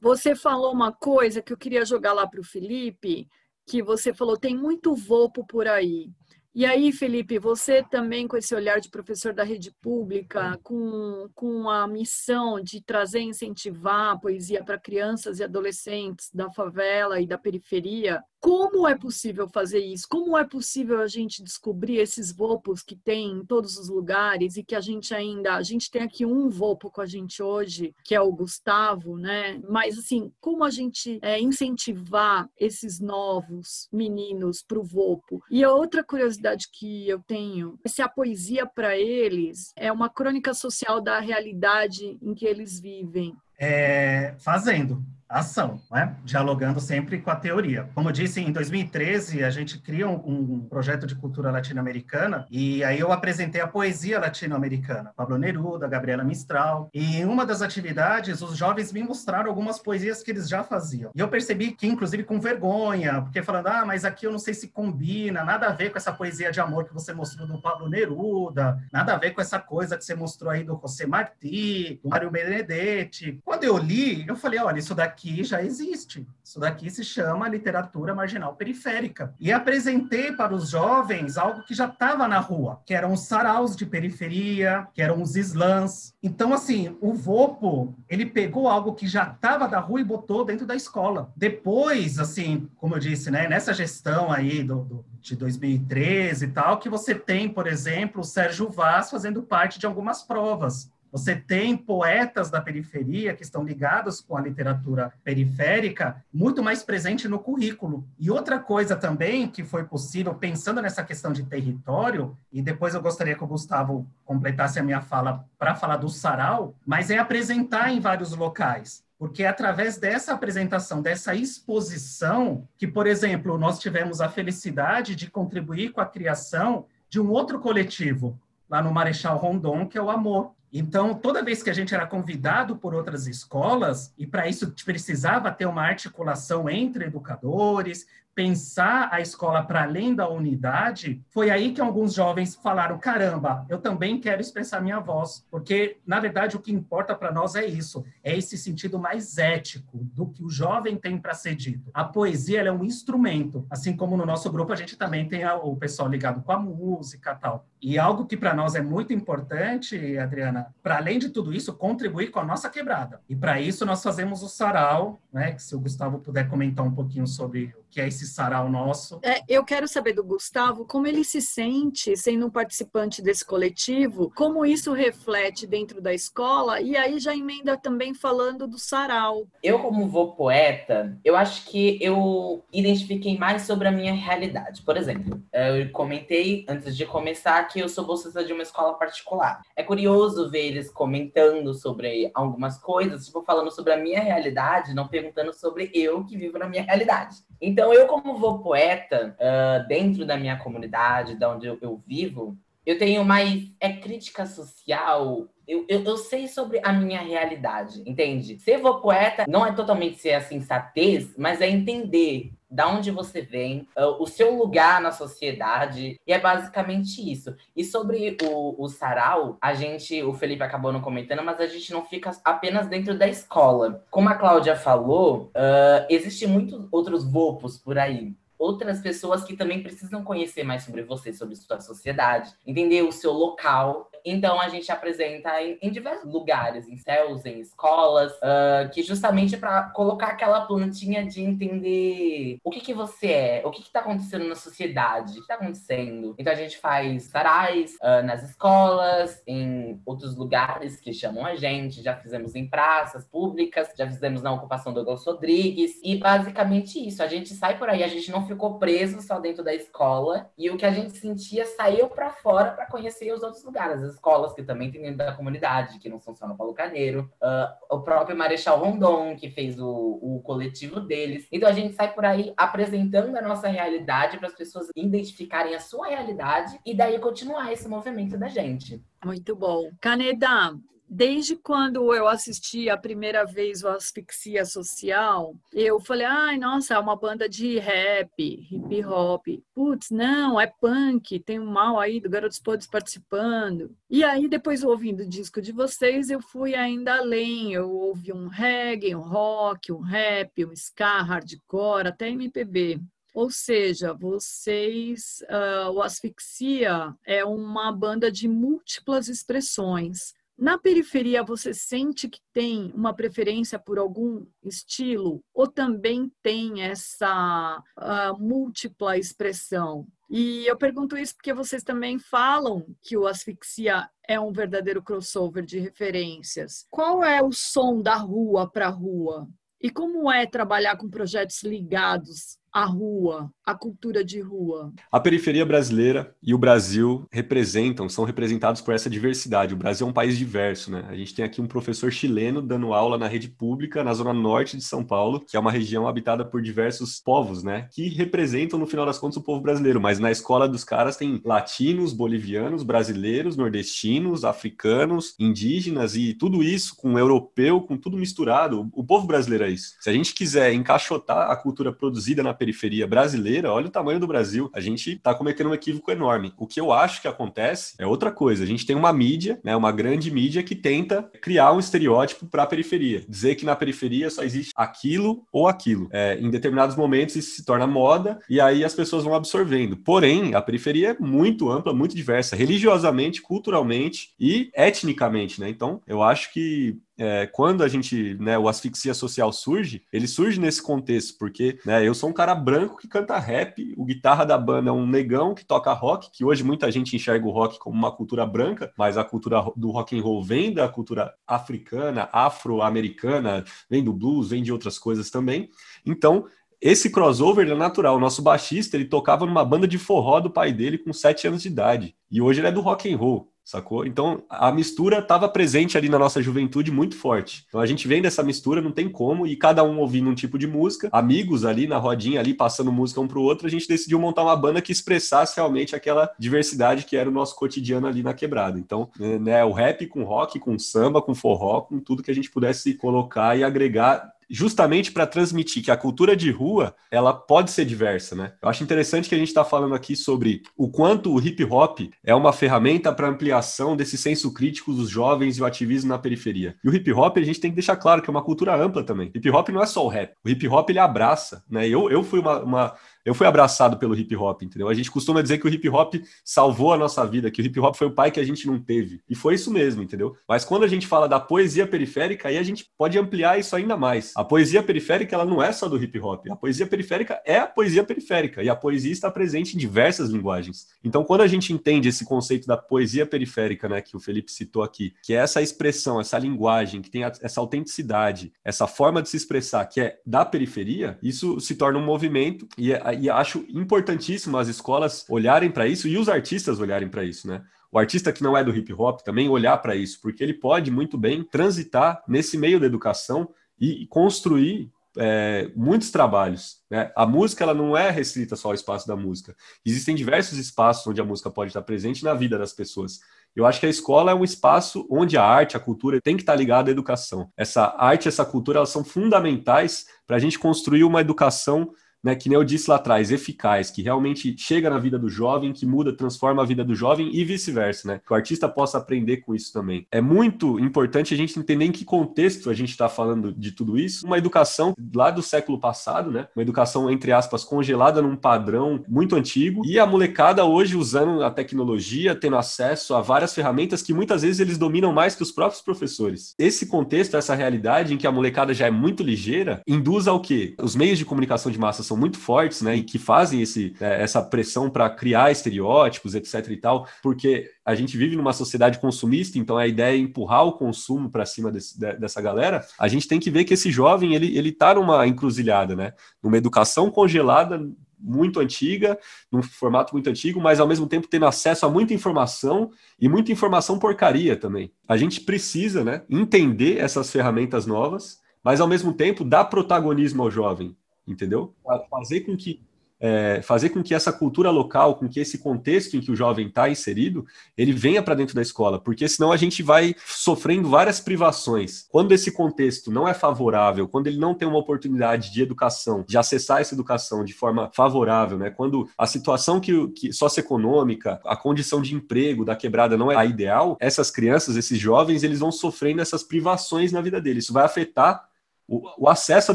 [0.00, 3.28] Você falou uma coisa que eu queria jogar lá para o Felipe,
[3.66, 6.10] que você falou, tem muito vopo por aí.
[6.52, 11.70] E aí, Felipe, você também com esse olhar de professor da rede pública, com, com
[11.70, 17.26] a missão de trazer e incentivar a poesia para crianças e adolescentes da favela e
[17.26, 20.08] da periferia, como é possível fazer isso?
[20.08, 24.64] Como é possível a gente descobrir esses vopos que tem em todos os lugares e
[24.64, 28.14] que a gente ainda, a gente tem aqui um vopo com a gente hoje, que
[28.14, 29.60] é o Gustavo, né?
[29.68, 35.42] Mas assim, como a gente é, incentivar esses novos meninos para o vopo?
[35.50, 40.08] E a outra curiosidade que eu tenho é se a poesia para eles é uma
[40.08, 43.36] crônica social da realidade em que eles vivem.
[43.58, 46.16] É, fazendo ação, né?
[46.24, 47.88] dialogando sempre com a teoria.
[47.94, 52.82] Como eu disse, em 2013 a gente cria um, um projeto de cultura latino-americana e
[52.82, 58.42] aí eu apresentei a poesia latino-americana, Pablo Neruda, Gabriela Mistral, e em uma das atividades
[58.42, 61.12] os jovens me mostraram algumas poesias que eles já faziam.
[61.14, 64.54] E eu percebi que, inclusive, com vergonha, porque falando, ah, mas aqui eu não sei
[64.54, 67.88] se combina, nada a ver com essa poesia de amor que você mostrou do Pablo
[67.88, 72.08] Neruda, nada a ver com essa coisa que você mostrou aí do José Martí, do
[72.08, 73.40] Mário Benedetti.
[73.44, 76.26] Quando eu li, eu falei, olha, isso daqui já existe.
[76.42, 79.34] Isso daqui se chama literatura marginal periférica.
[79.38, 83.76] E apresentei para os jovens algo que já estava na rua, que eram os saraus
[83.76, 86.14] de periferia, que eram os slams.
[86.22, 90.66] Então, assim, o Vopo, ele pegou algo que já estava da rua e botou dentro
[90.66, 91.32] da escola.
[91.36, 96.78] Depois, assim, como eu disse, né, nessa gestão aí do, do de 2013 e tal,
[96.78, 100.90] que você tem, por exemplo, o Sérgio Vaz fazendo parte de algumas provas.
[101.10, 107.28] Você tem poetas da periferia que estão ligados com a literatura periférica muito mais presente
[107.28, 108.06] no currículo.
[108.18, 113.02] E outra coisa também que foi possível, pensando nessa questão de território, e depois eu
[113.02, 117.92] gostaria que o Gustavo completasse a minha fala para falar do sarau, mas é apresentar
[117.92, 124.18] em vários locais porque é através dessa apresentação, dessa exposição, que, por exemplo, nós tivemos
[124.22, 129.86] a felicidade de contribuir com a criação de um outro coletivo, lá no Marechal Rondon,
[129.86, 134.14] que é o Amor, então, toda vez que a gente era convidado por outras escolas,
[134.16, 138.06] e para isso precisava ter uma articulação entre educadores,
[138.40, 143.76] pensar a escola para além da unidade, foi aí que alguns jovens falaram: caramba, eu
[143.76, 148.02] também quero expressar minha voz, porque na verdade o que importa para nós é isso,
[148.24, 151.90] é esse sentido mais ético do que o jovem tem para ser dito.
[151.92, 155.76] A poesia é um instrumento, assim como no nosso grupo a gente também tem o
[155.76, 157.66] pessoal ligado com a música tal.
[157.82, 162.30] E algo que para nós é muito importante, Adriana, para além de tudo isso, contribuir
[162.30, 163.20] com a nossa quebrada.
[163.28, 165.52] E para isso nós fazemos o sarau, né?
[165.52, 169.20] Que se o Gustavo puder comentar um pouquinho sobre que é esse sarau nosso.
[169.22, 174.32] É, eu quero saber do Gustavo como ele se sente sendo um participante desse coletivo,
[174.34, 179.46] como isso reflete dentro da escola, e aí já emenda também falando do sarau.
[179.62, 184.82] Eu, como vou poeta, eu acho que eu identifiquei mais sobre a minha realidade.
[184.82, 189.62] Por exemplo, eu comentei antes de começar que eu sou bolsista de uma escola particular.
[189.74, 195.08] É curioso ver eles comentando sobre algumas coisas, tipo, falando sobre a minha realidade, não
[195.08, 197.36] perguntando sobre eu que vivo na minha realidade.
[197.60, 202.56] Então, eu, como vou poeta, uh, dentro da minha comunidade, da onde eu, eu vivo,
[202.86, 205.46] eu tenho mais é crítica social.
[205.68, 208.58] Eu, eu, eu, sei sobre a minha realidade, entende?
[208.58, 213.40] Ser vou poeta não é totalmente ser a sensatez, mas é entender da onde você
[213.42, 217.54] vem, uh, o seu lugar na sociedade, e é basicamente isso.
[217.76, 221.92] E sobre o, o sarau, a gente, o Felipe acabou não comentando, mas a gente
[221.92, 224.04] não fica apenas dentro da escola.
[224.10, 229.82] Como a Cláudia falou, uh, existem muitos outros vopos por aí outras pessoas que também
[229.82, 234.09] precisam conhecer mais sobre você, sobre sua sociedade, entender o seu local.
[234.24, 239.56] Então a gente apresenta em, em diversos lugares, em céus, em escolas, uh, que justamente
[239.56, 244.00] para colocar aquela plantinha de entender o que que você é, o que que tá
[244.00, 246.34] acontecendo na sociedade, o que tá acontecendo.
[246.38, 252.02] Então a gente faz sarais uh, nas escolas, em outros lugares que chamam a gente,
[252.02, 257.22] já fizemos em praças públicas, já fizemos na ocupação do Douglas Rodrigues, e basicamente isso,
[257.22, 260.50] a gente sai por aí, a gente não ficou preso só dentro da escola.
[260.56, 264.14] E o que a gente sentia saiu para fora para conhecer os outros lugares, as
[264.16, 268.36] escolas que também tem dentro da comunidade, que não no Paulo Carneiro, uh, o próprio
[268.36, 271.46] Marechal Rondon, que fez o, o coletivo deles.
[271.50, 275.80] Então a gente sai por aí apresentando a nossa realidade para as pessoas identificarem a
[275.80, 279.02] sua realidade e daí continuar esse movimento da gente.
[279.24, 279.90] Muito bom.
[280.00, 280.74] Caneda,
[281.12, 286.98] Desde quando eu assisti a primeira vez o Asfixia Social, eu falei, ai, nossa, é
[287.00, 289.44] uma banda de rap, hip hop.
[289.74, 293.90] Putz, não, é punk, tem um mal aí do Garotos Podres participando.
[294.08, 297.72] E aí, depois ouvindo o disco de vocês, eu fui ainda além.
[297.72, 303.00] Eu ouvi um reggae, um rock, um rap, um ska, hardcore, até MPB.
[303.34, 311.72] Ou seja, vocês, uh, o Asfixia é uma banda de múltiplas expressões na periferia, você
[311.72, 320.06] sente que tem uma preferência por algum estilo ou também tem essa uh, múltipla expressão?
[320.28, 325.64] E eu pergunto isso porque vocês também falam que o Asfixia é um verdadeiro crossover
[325.64, 326.86] de referências.
[326.90, 329.48] Qual é o som da rua para rua?
[329.80, 334.92] E como é trabalhar com projetos ligados a rua, a cultura de rua?
[335.10, 339.74] A periferia brasileira e o Brasil representam, são representados por essa diversidade.
[339.74, 341.04] O Brasil é um país diverso, né?
[341.08, 344.76] A gente tem aqui um professor chileno dando aula na rede pública na zona norte
[344.76, 347.88] de São Paulo, que é uma região habitada por diversos povos, né?
[347.92, 350.00] Que representam, no final das contas, o povo brasileiro.
[350.00, 356.94] Mas na escola dos caras tem latinos, bolivianos, brasileiros, nordestinos, africanos, indígenas e tudo isso
[356.96, 358.88] com europeu, com tudo misturado.
[358.92, 359.94] O povo brasileiro é isso.
[360.00, 364.26] Se a gente quiser encaixotar a cultura produzida na periferia brasileira, olha o tamanho do
[364.26, 364.68] Brasil.
[364.74, 366.52] A gente está cometendo um equívoco enorme.
[366.58, 368.62] O que eu acho que acontece é outra coisa.
[368.62, 372.64] A gente tem uma mídia, né, uma grande mídia que tenta criar um estereótipo para
[372.64, 373.24] a periferia.
[373.26, 376.06] Dizer que na periferia só existe aquilo ou aquilo.
[376.12, 379.96] É, em determinados momentos isso se torna moda e aí as pessoas vão absorvendo.
[379.96, 385.70] Porém, a periferia é muito ampla, muito diversa, religiosamente, culturalmente e etnicamente, né?
[385.70, 390.58] Então, eu acho que é, quando a gente, né, o asfixia social surge, ele surge
[390.58, 394.56] nesse contexto, porque né, eu sou um cara branco que canta rap, o guitarra da
[394.56, 397.94] banda é um negão que toca rock, que hoje muita gente enxerga o rock como
[397.94, 403.64] uma cultura branca, mas a cultura do rock and roll vem da cultura africana, afro-americana,
[403.90, 405.68] vem do blues, vem de outras coisas também.
[406.06, 406.46] Então,
[406.80, 408.16] esse crossover é natural.
[408.16, 411.60] O nosso baixista, ele tocava numa banda de forró do pai dele com sete anos
[411.60, 412.16] de idade.
[412.30, 414.04] E hoje ele é do rock and roll sacou?
[414.04, 417.64] Então a mistura estava presente ali na nossa juventude muito forte.
[417.68, 420.58] Então a gente vem dessa mistura, não tem como, e cada um ouvindo um tipo
[420.58, 424.18] de música, amigos ali na rodinha ali passando música um pro outro, a gente decidiu
[424.18, 428.34] montar uma banda que expressasse realmente aquela diversidade que era o nosso cotidiano ali na
[428.34, 428.78] quebrada.
[428.78, 432.50] Então, né, o rap com rock, com samba, com forró, com tudo que a gente
[432.50, 437.84] pudesse colocar e agregar justamente para transmitir que a cultura de rua ela pode ser
[437.84, 438.52] diversa, né?
[438.60, 442.00] Eu acho interessante que a gente está falando aqui sobre o quanto o hip hop
[442.24, 446.74] é uma ferramenta para ampliação desse senso crítico dos jovens e o ativismo na periferia.
[446.84, 449.04] E o hip hop a gente tem que deixar claro que é uma cultura ampla
[449.04, 449.30] também.
[449.34, 450.34] Hip hop não é só o rap.
[450.44, 451.88] O hip hop ele abraça, né?
[451.88, 454.88] Eu, eu fui uma, uma eu fui abraçado pelo hip hop, entendeu?
[454.88, 457.78] A gente costuma dizer que o hip hop salvou a nossa vida, que o hip
[457.80, 459.20] hop foi o pai que a gente não teve.
[459.28, 460.36] E foi isso mesmo, entendeu?
[460.48, 463.96] Mas quando a gente fala da poesia periférica, aí a gente pode ampliar isso ainda
[463.96, 464.32] mais.
[464.36, 466.46] A poesia periférica, ela não é só do hip hop.
[466.50, 468.62] A poesia periférica é a poesia periférica.
[468.62, 470.88] E a poesia está presente em diversas linguagens.
[471.04, 474.82] Então, quando a gente entende esse conceito da poesia periférica, né, que o Felipe citou
[474.82, 479.36] aqui, que é essa expressão, essa linguagem, que tem essa autenticidade, essa forma de se
[479.36, 484.56] expressar, que é da periferia, isso se torna um movimento e é e acho importantíssimo
[484.56, 487.62] as escolas olharem para isso e os artistas olharem para isso, né?
[487.92, 490.90] O artista que não é do hip hop também olhar para isso, porque ele pode
[490.90, 493.48] muito bem transitar nesse meio da educação
[493.80, 496.78] e construir é, muitos trabalhos.
[496.88, 497.10] Né?
[497.16, 499.56] A música ela não é restrita só ao espaço da música.
[499.84, 503.20] Existem diversos espaços onde a música pode estar presente na vida das pessoas.
[503.54, 506.42] Eu acho que a escola é um espaço onde a arte, a cultura tem que
[506.42, 507.50] estar ligada à educação.
[507.56, 512.48] Essa arte, essa cultura, elas são fundamentais para a gente construir uma educação né, que
[512.48, 516.12] nem eu disse lá atrás, eficaz, que realmente chega na vida do jovem, que muda,
[516.12, 518.20] transforma a vida do jovem e vice-versa, né?
[518.24, 520.06] Que o artista possa aprender com isso também.
[520.10, 523.98] É muito importante a gente entender em que contexto a gente está falando de tudo
[523.98, 524.26] isso.
[524.26, 526.46] Uma educação lá do século passado, né?
[526.54, 531.50] Uma educação, entre aspas, congelada num padrão muito antigo, e a molecada hoje usando a
[531.50, 535.82] tecnologia, tendo acesso a várias ferramentas que muitas vezes eles dominam mais que os próprios
[535.82, 536.54] professores.
[536.58, 540.74] Esse contexto, essa realidade em que a molecada já é muito ligeira, induz ao quê?
[540.82, 544.20] Os meios de comunicação de massa são muito fortes, né, e que fazem esse, é,
[544.20, 549.58] essa pressão para criar estereótipos, etc e tal, porque a gente vive numa sociedade consumista,
[549.60, 552.84] então a ideia é empurrar o consumo para cima desse, dessa galera.
[552.98, 556.56] A gente tem que ver que esse jovem ele ele está numa encruzilhada, né, numa
[556.56, 557.80] educação congelada
[558.18, 559.16] muito antiga,
[559.50, 563.52] num formato muito antigo, mas ao mesmo tempo tendo acesso a muita informação e muita
[563.52, 564.92] informação porcaria também.
[565.06, 570.50] A gente precisa, né, entender essas ferramentas novas, mas ao mesmo tempo dar protagonismo ao
[570.50, 570.96] jovem
[571.30, 571.74] entendeu?
[572.10, 572.80] Fazer com que
[573.20, 576.68] é, fazer com que essa cultura local, com que esse contexto em que o jovem
[576.68, 577.44] está inserido,
[577.76, 582.06] ele venha para dentro da escola, porque senão a gente vai sofrendo várias privações.
[582.10, 586.38] Quando esse contexto não é favorável, quando ele não tem uma oportunidade de educação, de
[586.38, 588.70] acessar essa educação de forma favorável, né?
[588.70, 593.44] Quando a situação que, que socioeconômica, a condição de emprego da quebrada não é a
[593.44, 597.64] ideal, essas crianças, esses jovens, eles vão sofrendo essas privações na vida deles.
[597.64, 598.49] Isso vai afetar
[598.90, 599.74] o, o, acesso à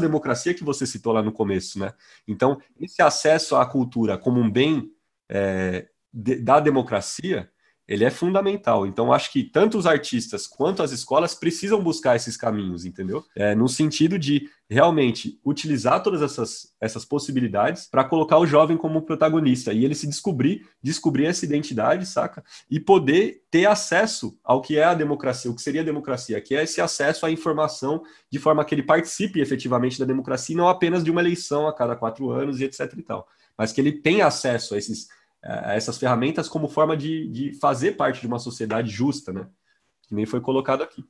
[0.00, 1.94] democracia que você citou lá no começo, né?
[2.28, 4.92] Então, esse acesso à cultura como um bem
[5.26, 7.50] é, de, da democracia,
[7.88, 8.86] ele é fundamental.
[8.86, 13.24] Então, acho que tanto os artistas quanto as escolas precisam buscar esses caminhos, entendeu?
[13.34, 19.02] É, no sentido de realmente utilizar todas essas, essas possibilidades para colocar o jovem como
[19.02, 22.42] protagonista e ele se descobrir, descobrir essa identidade, saca?
[22.68, 26.56] E poder ter acesso ao que é a democracia, o que seria a democracia, que
[26.56, 30.68] é esse acesso à informação de forma que ele participe efetivamente da democracia e não
[30.68, 33.92] apenas de uma eleição a cada quatro anos e etc e tal, mas que ele
[33.92, 35.06] tenha acesso a esses
[35.46, 39.48] essas ferramentas como forma de, de fazer parte de uma sociedade justa, né?
[40.08, 41.04] Que nem foi colocado aqui.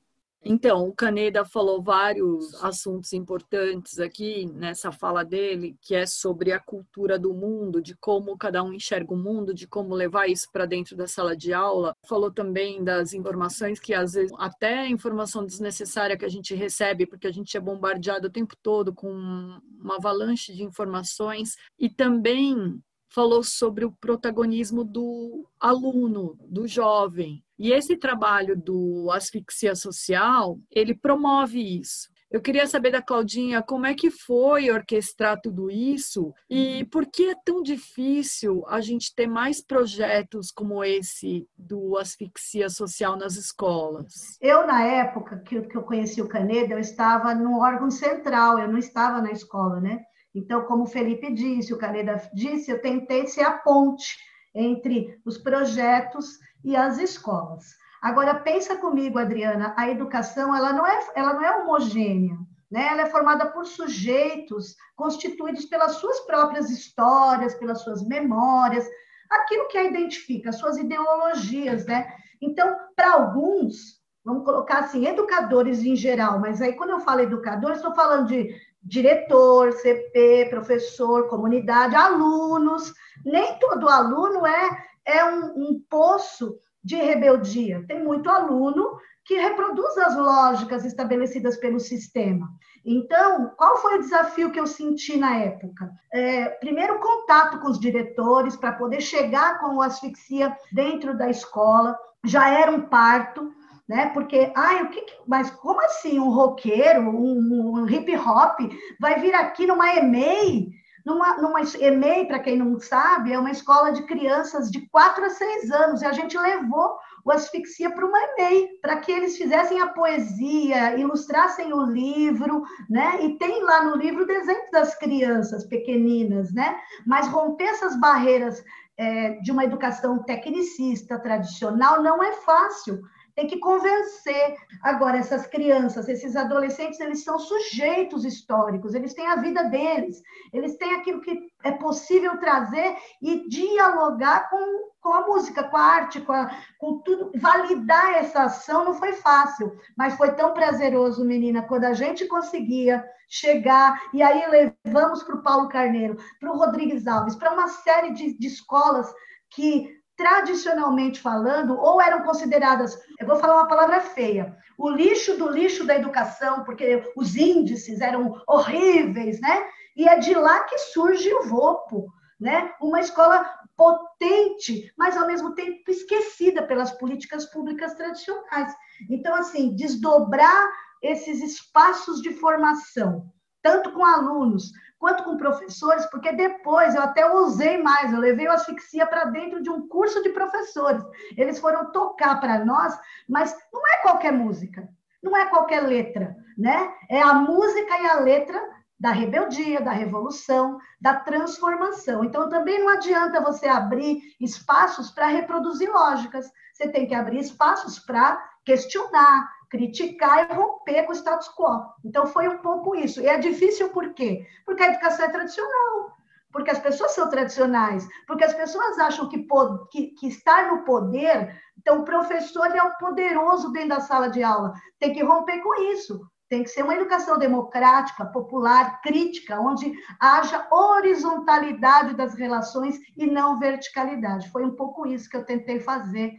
[0.49, 6.61] Então, o Caneda falou vários assuntos importantes aqui nessa fala dele, que é sobre a
[6.61, 10.65] cultura do mundo, de como cada um enxerga o mundo, de como levar isso para
[10.65, 11.93] dentro da sala de aula.
[12.09, 17.27] Falou também das informações que às vezes até informação desnecessária que a gente recebe, porque
[17.27, 22.81] a gente é bombardeado o tempo todo com uma avalanche de informações e também
[23.17, 27.43] falou sobre o protagonismo do aluno, do jovem.
[27.59, 32.15] E esse trabalho do asfixia social, ele promove isso.
[32.31, 37.31] Eu queria saber da Claudinha como é que foi orquestrar tudo isso e por que
[37.31, 44.37] é tão difícil a gente ter mais projetos como esse do asfixia social nas escolas.
[44.43, 48.77] Eu, na época que eu conheci o Caneda, eu estava no órgão central, eu não
[48.77, 50.05] estava na escola, né?
[50.37, 54.19] Então, como o Felipe disse, o Caneda disse, eu tentei ser a ponte
[54.55, 57.65] entre os projetos e as escolas.
[58.03, 62.37] Agora, pensa comigo, Adriana, a educação ela não é, ela não é homogênea.
[62.71, 62.87] Né?
[62.89, 68.87] Ela é formada por sujeitos constituídos pelas suas próprias histórias, pelas suas memórias,
[69.31, 71.87] aquilo que a identifica, as suas ideologias.
[71.87, 72.13] Né?
[72.43, 77.79] Então, para alguns, vamos colocar assim, educadores em geral, mas aí quando eu falo educadores,
[77.79, 78.55] estou falando de
[78.87, 82.95] diretor, CP, professor, comunidade, alunos.
[83.25, 87.85] Nem todo aluno é, é um, um poço de rebeldia.
[87.89, 92.49] Tem muito aluno que reproduz as lógicas estabelecidas pelo sistema.
[92.85, 95.91] Então, qual foi o desafio que eu senti na época?
[96.13, 101.99] É, primeiro, contato com os diretores para poder chegar com o asfixia dentro da escola.
[102.25, 103.53] Já era um parto,
[103.89, 104.11] né?
[104.13, 108.59] Porque, ai, o que, que mas como assim um roqueiro, um, um hip hop
[109.01, 110.71] vai vir aqui numa EMEI?
[111.05, 115.31] Numa, numa EMEI, para quem não sabe, é uma escola de crianças de 4 a
[115.31, 119.81] 6 anos, e a gente levou o Asfixia para uma EMEI, para que eles fizessem
[119.81, 123.25] a poesia, ilustrassem o livro, né?
[123.25, 126.77] E tem lá no livro desenhos das crianças pequeninas, né?
[127.07, 128.65] Mas romper essas barreiras
[128.99, 133.03] é, de uma educação tecnicista tradicional não é fácil
[133.37, 134.57] tem que convencer.
[134.83, 140.23] Agora, essas crianças, esses adolescentes, eles são sujeitos históricos, eles têm a vida deles,
[140.53, 145.83] eles têm aquilo que é possível trazer e dialogar com, com a música, com a
[145.83, 147.31] arte, com, a, com tudo.
[147.37, 153.05] Validar essa ação não foi fácil, mas foi tão prazeroso, menina, quando a gente conseguia
[153.29, 158.13] chegar, e aí levamos para o Paulo Carneiro, para o Rodrigues Alves, para uma série
[158.13, 159.13] de, de escolas
[159.51, 165.49] que tradicionalmente falando, ou eram consideradas, eu vou falar uma palavra feia, o lixo do
[165.49, 169.67] lixo da educação, porque os índices eram horríveis, né?
[169.97, 172.07] E é de lá que surge o VOPO,
[172.41, 172.73] né?
[172.81, 178.75] Uma escola potente, mas ao mesmo tempo esquecida pelas políticas públicas tradicionais.
[179.11, 180.69] Então, assim, desdobrar
[181.03, 183.31] esses espaços de formação,
[183.63, 188.53] tanto com alunos, quanto com professores, porque depois eu até usei mais, eu levei o
[188.53, 191.03] asfixia para dentro de um curso de professores.
[191.37, 194.89] Eles foram tocar para nós, mas não é qualquer música,
[195.23, 196.93] não é qualquer letra, né?
[197.11, 198.61] É a música e a letra
[198.99, 202.25] da rebeldia, da revolução, da transformação.
[202.25, 206.51] Então também não adianta você abrir espaços para reproduzir lógicas.
[206.73, 211.85] Você tem que abrir espaços para questionar, criticar e romper com o status quo.
[212.05, 213.21] Então, foi um pouco isso.
[213.21, 214.47] E é difícil por quê?
[214.65, 216.17] Porque a educação é tradicional,
[216.51, 219.47] porque as pessoas são tradicionais, porque as pessoas acham que,
[219.91, 224.43] que, que estar no poder, então o professor é o poderoso dentro da sala de
[224.43, 224.73] aula.
[224.99, 226.27] Tem que romper com isso.
[226.49, 233.59] Tem que ser uma educação democrática, popular, crítica, onde haja horizontalidade das relações e não
[233.59, 234.51] verticalidade.
[234.51, 236.33] Foi um pouco isso que eu tentei fazer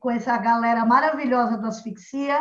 [0.00, 2.40] com essa galera maravilhosa do Asfixia,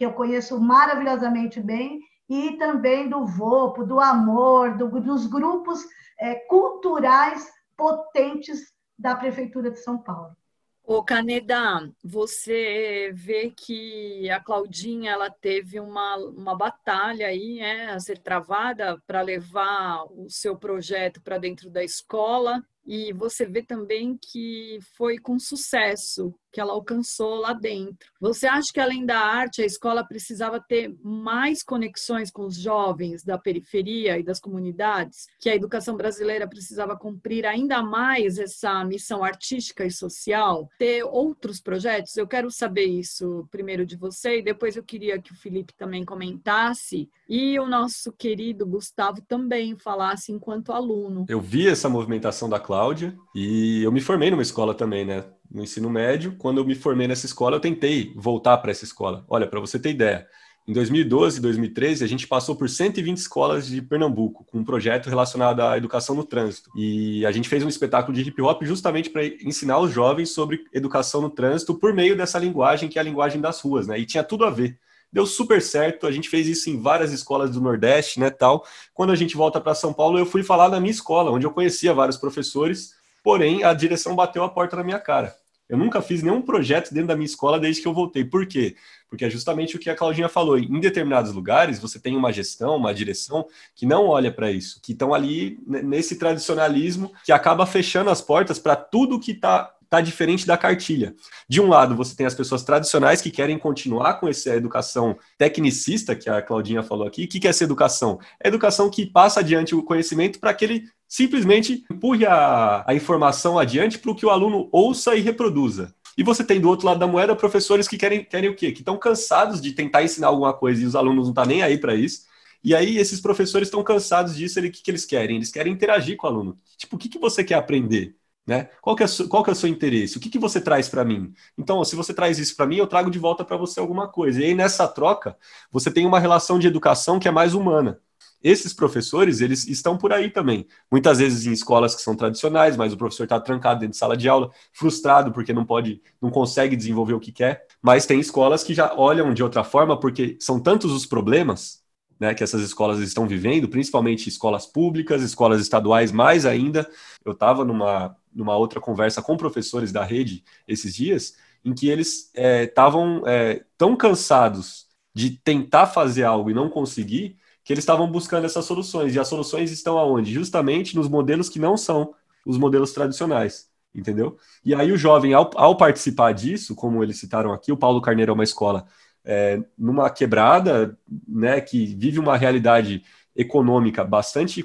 [0.00, 5.84] que eu conheço maravilhosamente bem, e também do VOPO, do Amor, do, dos grupos
[6.18, 10.34] é, culturais potentes da Prefeitura de São Paulo.
[10.82, 18.00] Ô Caneda, você vê que a Claudinha ela teve uma, uma batalha aí né, a
[18.00, 24.18] ser travada para levar o seu projeto para dentro da escola e você vê também
[24.20, 28.10] que foi com sucesso que ela alcançou lá dentro.
[28.20, 33.22] Você acha que além da arte, a escola precisava ter mais conexões com os jovens
[33.22, 35.26] da periferia e das comunidades?
[35.40, 40.68] Que a educação brasileira precisava cumprir ainda mais essa missão artística e social?
[40.78, 42.16] Ter outros projetos?
[42.16, 46.04] Eu quero saber isso primeiro de você e depois eu queria que o Felipe também
[46.04, 51.24] comentasse e o nosso querido Gustavo também falasse enquanto aluno.
[51.28, 55.24] Eu vi essa movimentação da Cláudia e eu me formei numa escola também, né?
[55.50, 56.36] no ensino médio.
[56.38, 59.24] Quando eu me formei nessa escola, eu tentei voltar para essa escola.
[59.28, 60.26] Olha, para você ter ideia,
[60.66, 65.08] em 2012 e 2013, a gente passou por 120 escolas de Pernambuco, com um projeto
[65.08, 66.70] relacionado à educação no trânsito.
[66.76, 70.64] E a gente fez um espetáculo de hip hop justamente para ensinar os jovens sobre
[70.72, 73.98] educação no trânsito por meio dessa linguagem, que é a linguagem das ruas, né?
[73.98, 74.78] E tinha tudo a ver.
[75.12, 78.64] Deu super certo, a gente fez isso em várias escolas do Nordeste, né, tal.
[78.94, 81.50] Quando a gente volta para São Paulo, eu fui falar na minha escola, onde eu
[81.50, 85.34] conhecia vários professores, porém a direção bateu a porta na minha cara.
[85.70, 88.24] Eu nunca fiz nenhum projeto dentro da minha escola desde que eu voltei.
[88.24, 88.74] Por quê?
[89.08, 90.58] Porque é justamente o que a Claudinha falou.
[90.58, 93.46] Em determinados lugares, você tem uma gestão, uma direção
[93.76, 98.58] que não olha para isso, que estão ali nesse tradicionalismo que acaba fechando as portas
[98.58, 101.14] para tudo que está tá diferente da cartilha.
[101.48, 106.14] De um lado, você tem as pessoas tradicionais que querem continuar com essa educação tecnicista,
[106.14, 107.24] que a Claudinha falou aqui.
[107.24, 108.20] O que é essa educação?
[108.42, 113.98] É educação que passa adiante o conhecimento para aquele simplesmente empurre a, a informação adiante
[113.98, 115.92] para o que o aluno ouça e reproduza.
[116.16, 118.70] E você tem do outro lado da moeda professores que querem, querem o quê?
[118.70, 121.62] Que estão cansados de tentar ensinar alguma coisa e os alunos não estão tá nem
[121.62, 122.30] aí para isso.
[122.62, 125.36] E aí esses professores estão cansados disso, o que, que eles querem?
[125.36, 126.58] Eles querem interagir com o aluno.
[126.76, 128.14] Tipo, o que, que você quer aprender?
[128.50, 128.68] Né?
[128.82, 130.16] Qual, que é, qual que é o seu interesse?
[130.16, 131.32] O que, que você traz para mim?
[131.56, 134.40] Então, se você traz isso para mim, eu trago de volta para você alguma coisa.
[134.40, 135.36] E aí, nessa troca,
[135.70, 138.00] você tem uma relação de educação que é mais humana
[138.42, 140.66] esses professores, eles estão por aí também.
[140.90, 144.16] Muitas vezes em escolas que são tradicionais, mas o professor está trancado dentro de sala
[144.16, 147.66] de aula, frustrado porque não pode, não consegue desenvolver o que quer.
[147.82, 151.82] Mas tem escolas que já olham de outra forma, porque são tantos os problemas
[152.20, 156.88] né, que essas escolas estão vivendo, principalmente escolas públicas, escolas estaduais mais ainda.
[157.24, 162.30] Eu estava numa, numa outra conversa com professores da rede esses dias, em que eles
[162.34, 168.10] estavam é, é, tão cansados de tentar fazer algo e não conseguir, que eles estavam
[168.10, 169.14] buscando essas soluções.
[169.14, 170.32] E as soluções estão aonde?
[170.32, 172.14] Justamente nos modelos que não são
[172.44, 174.36] os modelos tradicionais, entendeu?
[174.62, 178.30] E aí o jovem, ao, ao participar disso, como eles citaram aqui, o Paulo Carneiro
[178.30, 178.86] é uma escola
[179.30, 183.04] é, numa quebrada, né, que vive uma realidade
[183.36, 184.60] econômica bastante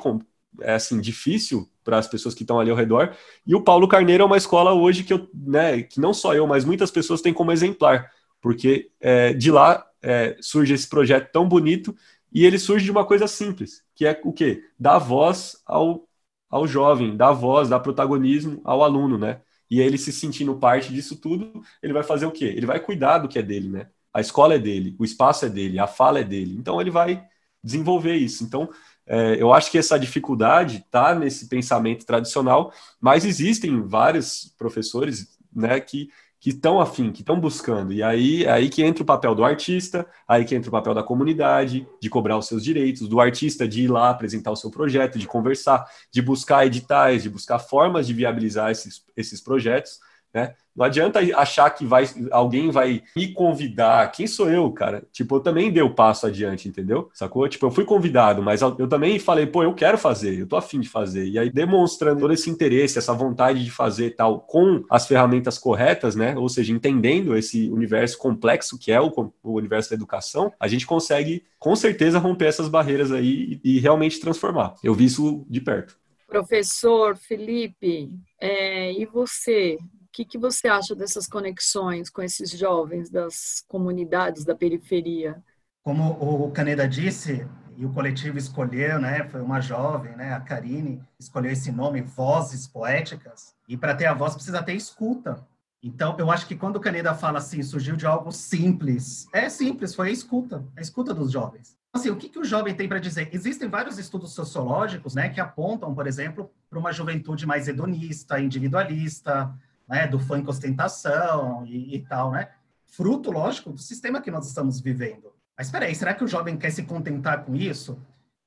[0.60, 3.16] é, assim difícil para as pessoas que estão ali ao redor.
[3.46, 6.48] E o Paulo Carneiro é uma escola hoje que eu, né, que não só eu,
[6.48, 8.10] mas muitas pessoas têm como exemplar,
[8.42, 11.96] porque é, de lá é, surge esse projeto tão bonito
[12.34, 14.64] e ele surge de uma coisa simples, que é o quê?
[14.80, 16.08] Dar voz ao,
[16.50, 19.42] ao jovem, dar voz, dar protagonismo ao aluno, né?
[19.70, 22.46] E ele se sentindo parte disso tudo, ele vai fazer o quê?
[22.46, 23.90] Ele vai cuidar do que é dele, né?
[24.16, 26.56] A escola é dele, o espaço é dele, a fala é dele.
[26.58, 27.22] Então ele vai
[27.62, 28.46] desenvolver isso.
[28.46, 28.70] Então,
[29.06, 35.82] é, eu acho que essa dificuldade está nesse pensamento tradicional, mas existem vários professores né,
[35.82, 36.10] que
[36.46, 37.92] que estão afim, que estão buscando.
[37.92, 41.02] E aí aí que entra o papel do artista, aí que entra o papel da
[41.02, 45.18] comunidade, de cobrar os seus direitos, do artista de ir lá apresentar o seu projeto,
[45.18, 50.00] de conversar, de buscar editais, de buscar formas de viabilizar esses, esses projetos,
[50.36, 50.54] né?
[50.76, 54.12] Não adianta achar que vai, alguém vai me convidar.
[54.12, 55.08] Quem sou eu, cara?
[55.10, 57.10] Tipo, eu também dei o passo adiante, entendeu?
[57.14, 57.48] Sacou?
[57.48, 60.82] Tipo, eu fui convidado, mas eu também falei, pô, eu quero fazer, eu tô afim
[60.82, 61.26] de fazer.
[61.26, 66.14] E aí, demonstrando todo esse interesse, essa vontade de fazer tal, com as ferramentas corretas,
[66.14, 66.36] né?
[66.36, 69.10] Ou seja, entendendo esse universo complexo que é o,
[69.42, 73.80] o universo da educação, a gente consegue, com certeza, romper essas barreiras aí e, e
[73.80, 74.76] realmente transformar.
[74.84, 75.98] Eu vi isso de perto.
[76.28, 78.12] Professor Felipe,
[78.42, 79.78] é, e você?
[80.16, 85.44] Que, que você acha dessas conexões com esses jovens das comunidades da periferia?
[85.84, 87.46] Como o Caneda disse,
[87.76, 92.66] e o coletivo escolheu, né, foi uma jovem, né, a Karine, escolheu esse nome, Vozes
[92.66, 95.46] Poéticas, e para ter a voz precisa ter escuta.
[95.84, 99.94] Então, eu acho que quando o Caneda fala assim, surgiu de algo simples, é simples,
[99.94, 101.78] foi a escuta, a escuta dos jovens.
[101.92, 103.30] Assim, o que, que o jovem tem para dizer?
[103.34, 109.54] Existem vários estudos sociológicos, né, que apontam, por exemplo, para uma juventude mais hedonista, individualista,
[109.88, 112.50] né, do funk ostentação e, e, tal, né?
[112.86, 115.34] Fruto, lógico, do sistema que nós estamos vivendo.
[115.58, 117.98] Mas espera aí, será que o jovem quer se contentar com isso?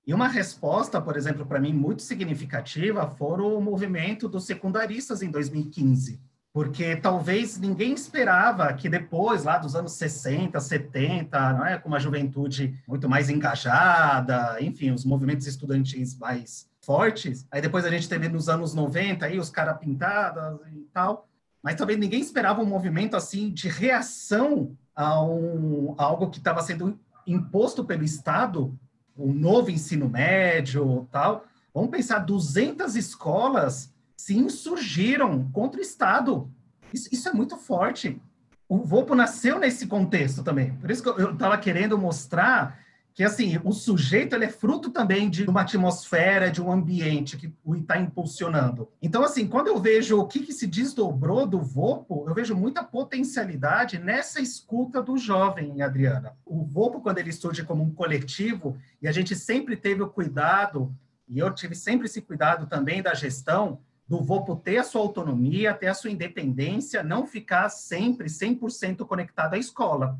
[0.07, 5.30] E uma resposta, por exemplo, para mim muito significativa, foram o movimento dos secundaristas em
[5.30, 6.20] 2015.
[6.51, 12.01] Porque talvez ninguém esperava que depois, lá dos anos 60, 70, não é, com uma
[12.01, 18.30] juventude muito mais engajada, enfim, os movimentos estudantis mais fortes, aí depois a gente teve
[18.30, 21.27] nos anos 90 aí os caras pintados e tal,
[21.68, 26.62] mas talvez ninguém esperava um movimento assim de reação a, um, a algo que estava
[26.62, 28.74] sendo imposto pelo Estado,
[29.14, 31.44] o um novo ensino médio, tal.
[31.74, 36.50] Vamos pensar, 200 escolas se insurgiram contra o Estado.
[36.90, 38.18] Isso, isso é muito forte.
[38.66, 40.72] O Vopo nasceu nesse contexto também.
[40.76, 42.78] Por isso que eu estava querendo mostrar
[43.18, 47.52] que assim o sujeito ele é fruto também de uma atmosfera, de um ambiente que
[47.64, 48.88] o está impulsionando.
[49.02, 52.84] Então assim, quando eu vejo o que, que se desdobrou do Vopo, eu vejo muita
[52.84, 56.36] potencialidade nessa escuta do jovem, Adriana.
[56.46, 60.94] O Vopo quando ele surge como um coletivo e a gente sempre teve o cuidado
[61.28, 65.74] e eu tive sempre esse cuidado também da gestão do Vopo ter a sua autonomia,
[65.74, 70.16] ter a sua independência, não ficar sempre 100% conectado à escola.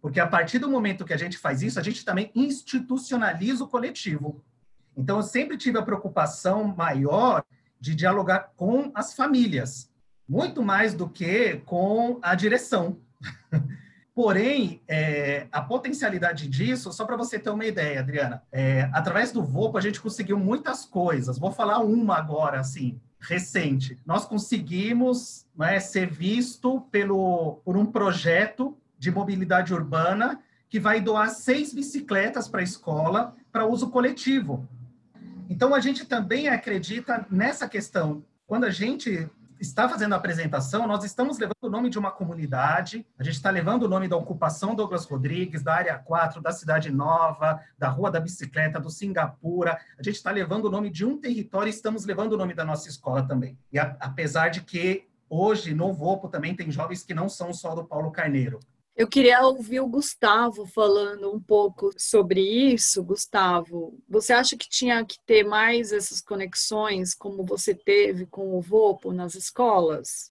[0.00, 3.68] Porque a partir do momento que a gente faz isso, a gente também institucionaliza o
[3.68, 4.42] coletivo.
[4.96, 7.44] Então, eu sempre tive a preocupação maior
[7.78, 9.90] de dialogar com as famílias,
[10.28, 12.98] muito mais do que com a direção.
[14.14, 19.42] Porém, é, a potencialidade disso, só para você ter uma ideia, Adriana, é, através do
[19.42, 21.38] VOPO a gente conseguiu muitas coisas.
[21.38, 23.98] Vou falar uma agora, assim, recente.
[24.04, 31.30] Nós conseguimos né, ser visto pelo, por um projeto de mobilidade urbana que vai doar
[31.30, 34.68] seis bicicletas para a escola para uso coletivo.
[35.48, 38.22] Então, a gente também acredita nessa questão.
[38.46, 39.28] Quando a gente
[39.58, 43.50] está fazendo a apresentação, nós estamos levando o nome de uma comunidade, a gente está
[43.50, 48.10] levando o nome da ocupação Douglas Rodrigues, da Área 4, da Cidade Nova, da Rua
[48.10, 52.04] da Bicicleta, do Singapura, a gente está levando o nome de um território e estamos
[52.04, 53.58] levando o nome da nossa escola também.
[53.72, 57.74] E a, apesar de que hoje no Vopo também tem jovens que não são só
[57.74, 58.60] do Paulo Carneiro,
[59.00, 63.02] eu queria ouvir o Gustavo falando um pouco sobre isso.
[63.02, 68.60] Gustavo, você acha que tinha que ter mais essas conexões como você teve com o
[68.60, 70.30] VOPO nas escolas?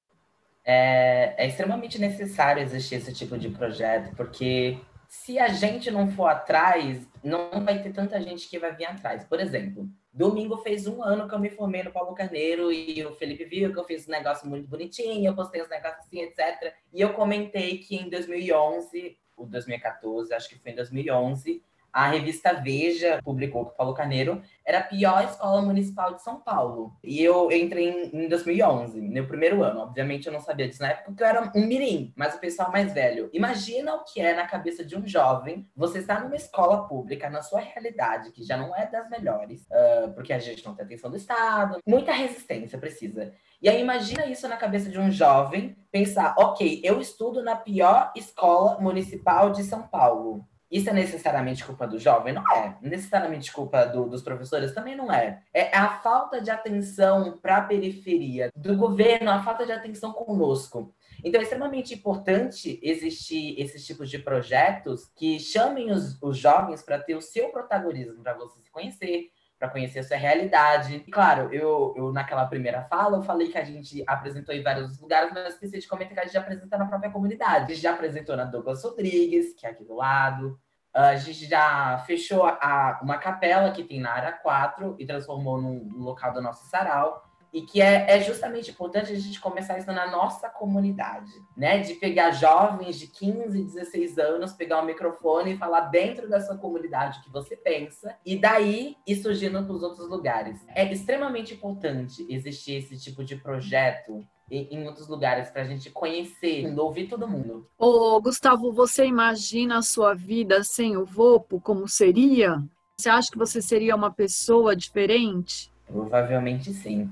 [0.63, 4.77] É, é extremamente necessário existir esse tipo de projeto, porque
[5.09, 9.23] se a gente não for atrás, não vai ter tanta gente que vai vir atrás.
[9.23, 13.15] Por exemplo, domingo fez um ano que eu me formei no Paulo Carneiro e o
[13.15, 16.75] Felipe viu que eu fiz um negócio muito bonitinho, eu postei uns negócios assim, etc.
[16.93, 22.53] E eu comentei que em 2011, ou 2014, acho que foi em 2011, a revista
[22.53, 26.93] Veja publicou que o Paulo Carneiro era a pior escola municipal de São Paulo.
[27.03, 29.81] E eu entrei em, 2011, no primeiro ano.
[29.81, 32.71] Obviamente eu não sabia disso na época, porque eu era um mirim, mas o pessoal
[32.71, 33.29] mais velho.
[33.33, 37.41] Imagina o que é na cabeça de um jovem você estar numa escola pública, na
[37.41, 41.09] sua realidade, que já não é das melhores, uh, porque a gente não tem atenção
[41.09, 43.33] do Estado, muita resistência precisa.
[43.61, 48.11] E aí imagina isso na cabeça de um jovem, pensar, ok, eu estudo na pior
[48.15, 50.47] escola municipal de São Paulo.
[50.69, 52.33] Isso é necessariamente culpa do jovem?
[52.33, 52.77] Não é.
[52.81, 54.73] Necessariamente culpa do, dos professores?
[54.73, 55.41] Também não é.
[55.53, 60.93] É a falta de atenção para a periferia do governo, a falta de atenção conosco.
[61.23, 66.99] Então, é extremamente importante existir esses tipos de projetos que chamem os, os jovens para
[66.99, 71.03] ter o seu protagonismo, para você se conhecer, para conhecer a sua realidade.
[71.05, 74.99] E, claro, eu, eu naquela primeira fala, eu falei que a gente apresentou em vários
[74.99, 77.65] lugares, mas esqueci de comentar que a gente apresenta na própria comunidade.
[77.65, 80.57] A gente já apresentou na Douglas Rodrigues, que é aqui do lado.
[80.93, 85.83] A gente já fechou a, uma capela que tem na área 4 e transformou num,
[85.83, 89.91] num local do nosso sarau e que é, é, justamente importante a gente começar isso
[89.91, 91.79] na nossa comunidade, né?
[91.79, 96.57] De pegar jovens de 15, 16 anos, pegar o microfone e falar dentro da sua
[96.57, 100.63] comunidade o que você pensa, e daí ir surgindo para os outros lugares.
[100.75, 106.73] É extremamente importante existir esse tipo de projeto em outros lugares para a gente conhecer,
[106.79, 107.67] ouvir todo mundo.
[107.77, 112.57] Ô, Gustavo, você imagina a sua vida sem o Vopo como seria?
[112.97, 115.71] Você acha que você seria uma pessoa diferente?
[115.85, 117.09] Provavelmente sim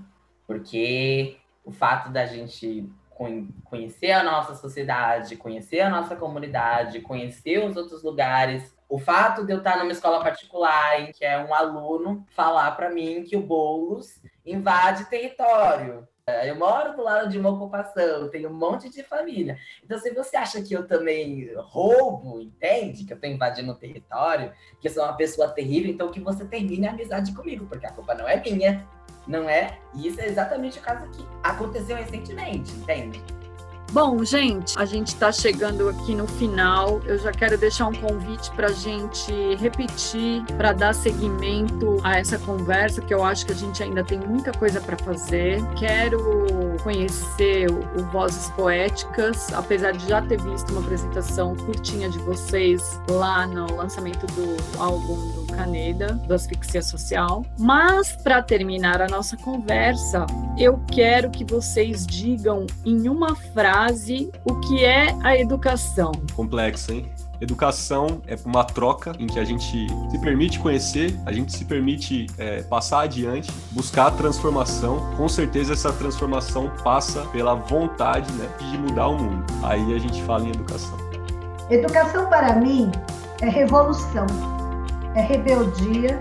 [0.47, 2.89] porque o fato da gente
[3.63, 9.51] conhecer a nossa sociedade, conhecer a nossa comunidade, conhecer os outros lugares, o fato de
[9.51, 13.41] eu estar numa escola particular em que é um aluno falar para mim que o
[13.41, 16.07] Boulos invade território.
[16.45, 19.57] Eu moro do lado de uma ocupação, tenho um monte de família.
[19.81, 23.05] Então, se você acha que eu também roubo, entende?
[23.05, 24.51] Que eu estou invadindo o território,
[24.81, 27.93] que eu sou uma pessoa terrível, então que você termine a amizade comigo, porque a
[27.93, 28.85] culpa não é minha
[29.25, 29.77] não é?
[29.93, 33.21] E isso é exatamente o caso que aconteceu recentemente, entende?
[33.91, 37.01] Bom, gente, a gente está chegando aqui no final.
[37.05, 42.37] Eu já quero deixar um convite para a gente repetir, para dar seguimento a essa
[42.37, 45.63] conversa, que eu acho que a gente ainda tem muita coisa para fazer.
[45.77, 46.47] Quero
[46.77, 53.45] conhecer o Vozes Poéticas, apesar de já ter visto uma apresentação curtinha de vocês lá
[53.47, 57.45] no lançamento do álbum do Caneda, do Asfixia Social.
[57.57, 60.25] Mas, para terminar a nossa conversa,
[60.57, 66.11] eu quero que vocês digam em uma frase o que é a educação.
[66.35, 67.16] Complexo, hein?
[67.39, 72.25] Educação é uma troca em que a gente se permite conhecer, a gente se permite
[72.37, 75.13] é, passar adiante, buscar a transformação.
[75.15, 79.45] Com certeza essa transformação passa pela vontade né, de mudar o mundo.
[79.61, 80.97] Aí a gente fala em educação.
[81.69, 82.91] Educação para mim
[83.41, 84.25] é revolução,
[85.13, 86.19] é rebeldia,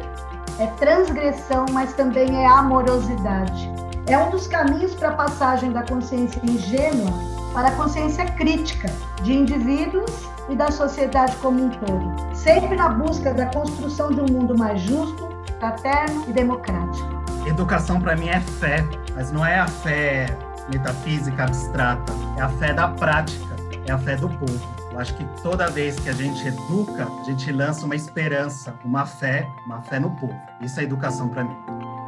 [0.59, 3.71] é transgressão, mas também é amorosidade.
[4.07, 8.93] É um dos caminhos para a passagem da consciência ingênua para a consciência crítica
[9.23, 14.27] de indivíduos e da sociedade como um todo, sempre na busca da construção de um
[14.27, 15.29] mundo mais justo,
[15.59, 17.09] fraterno e democrático.
[17.47, 18.85] Educação para mim é fé,
[19.15, 20.27] mas não é a fé
[20.73, 24.77] metafísica abstrata, é a fé da prática, é a fé do povo.
[24.93, 29.05] Eu acho que toda vez que a gente educa, a gente lança uma esperança, uma
[29.05, 30.35] fé, uma fé no povo.
[30.61, 31.57] Isso é educação para mim.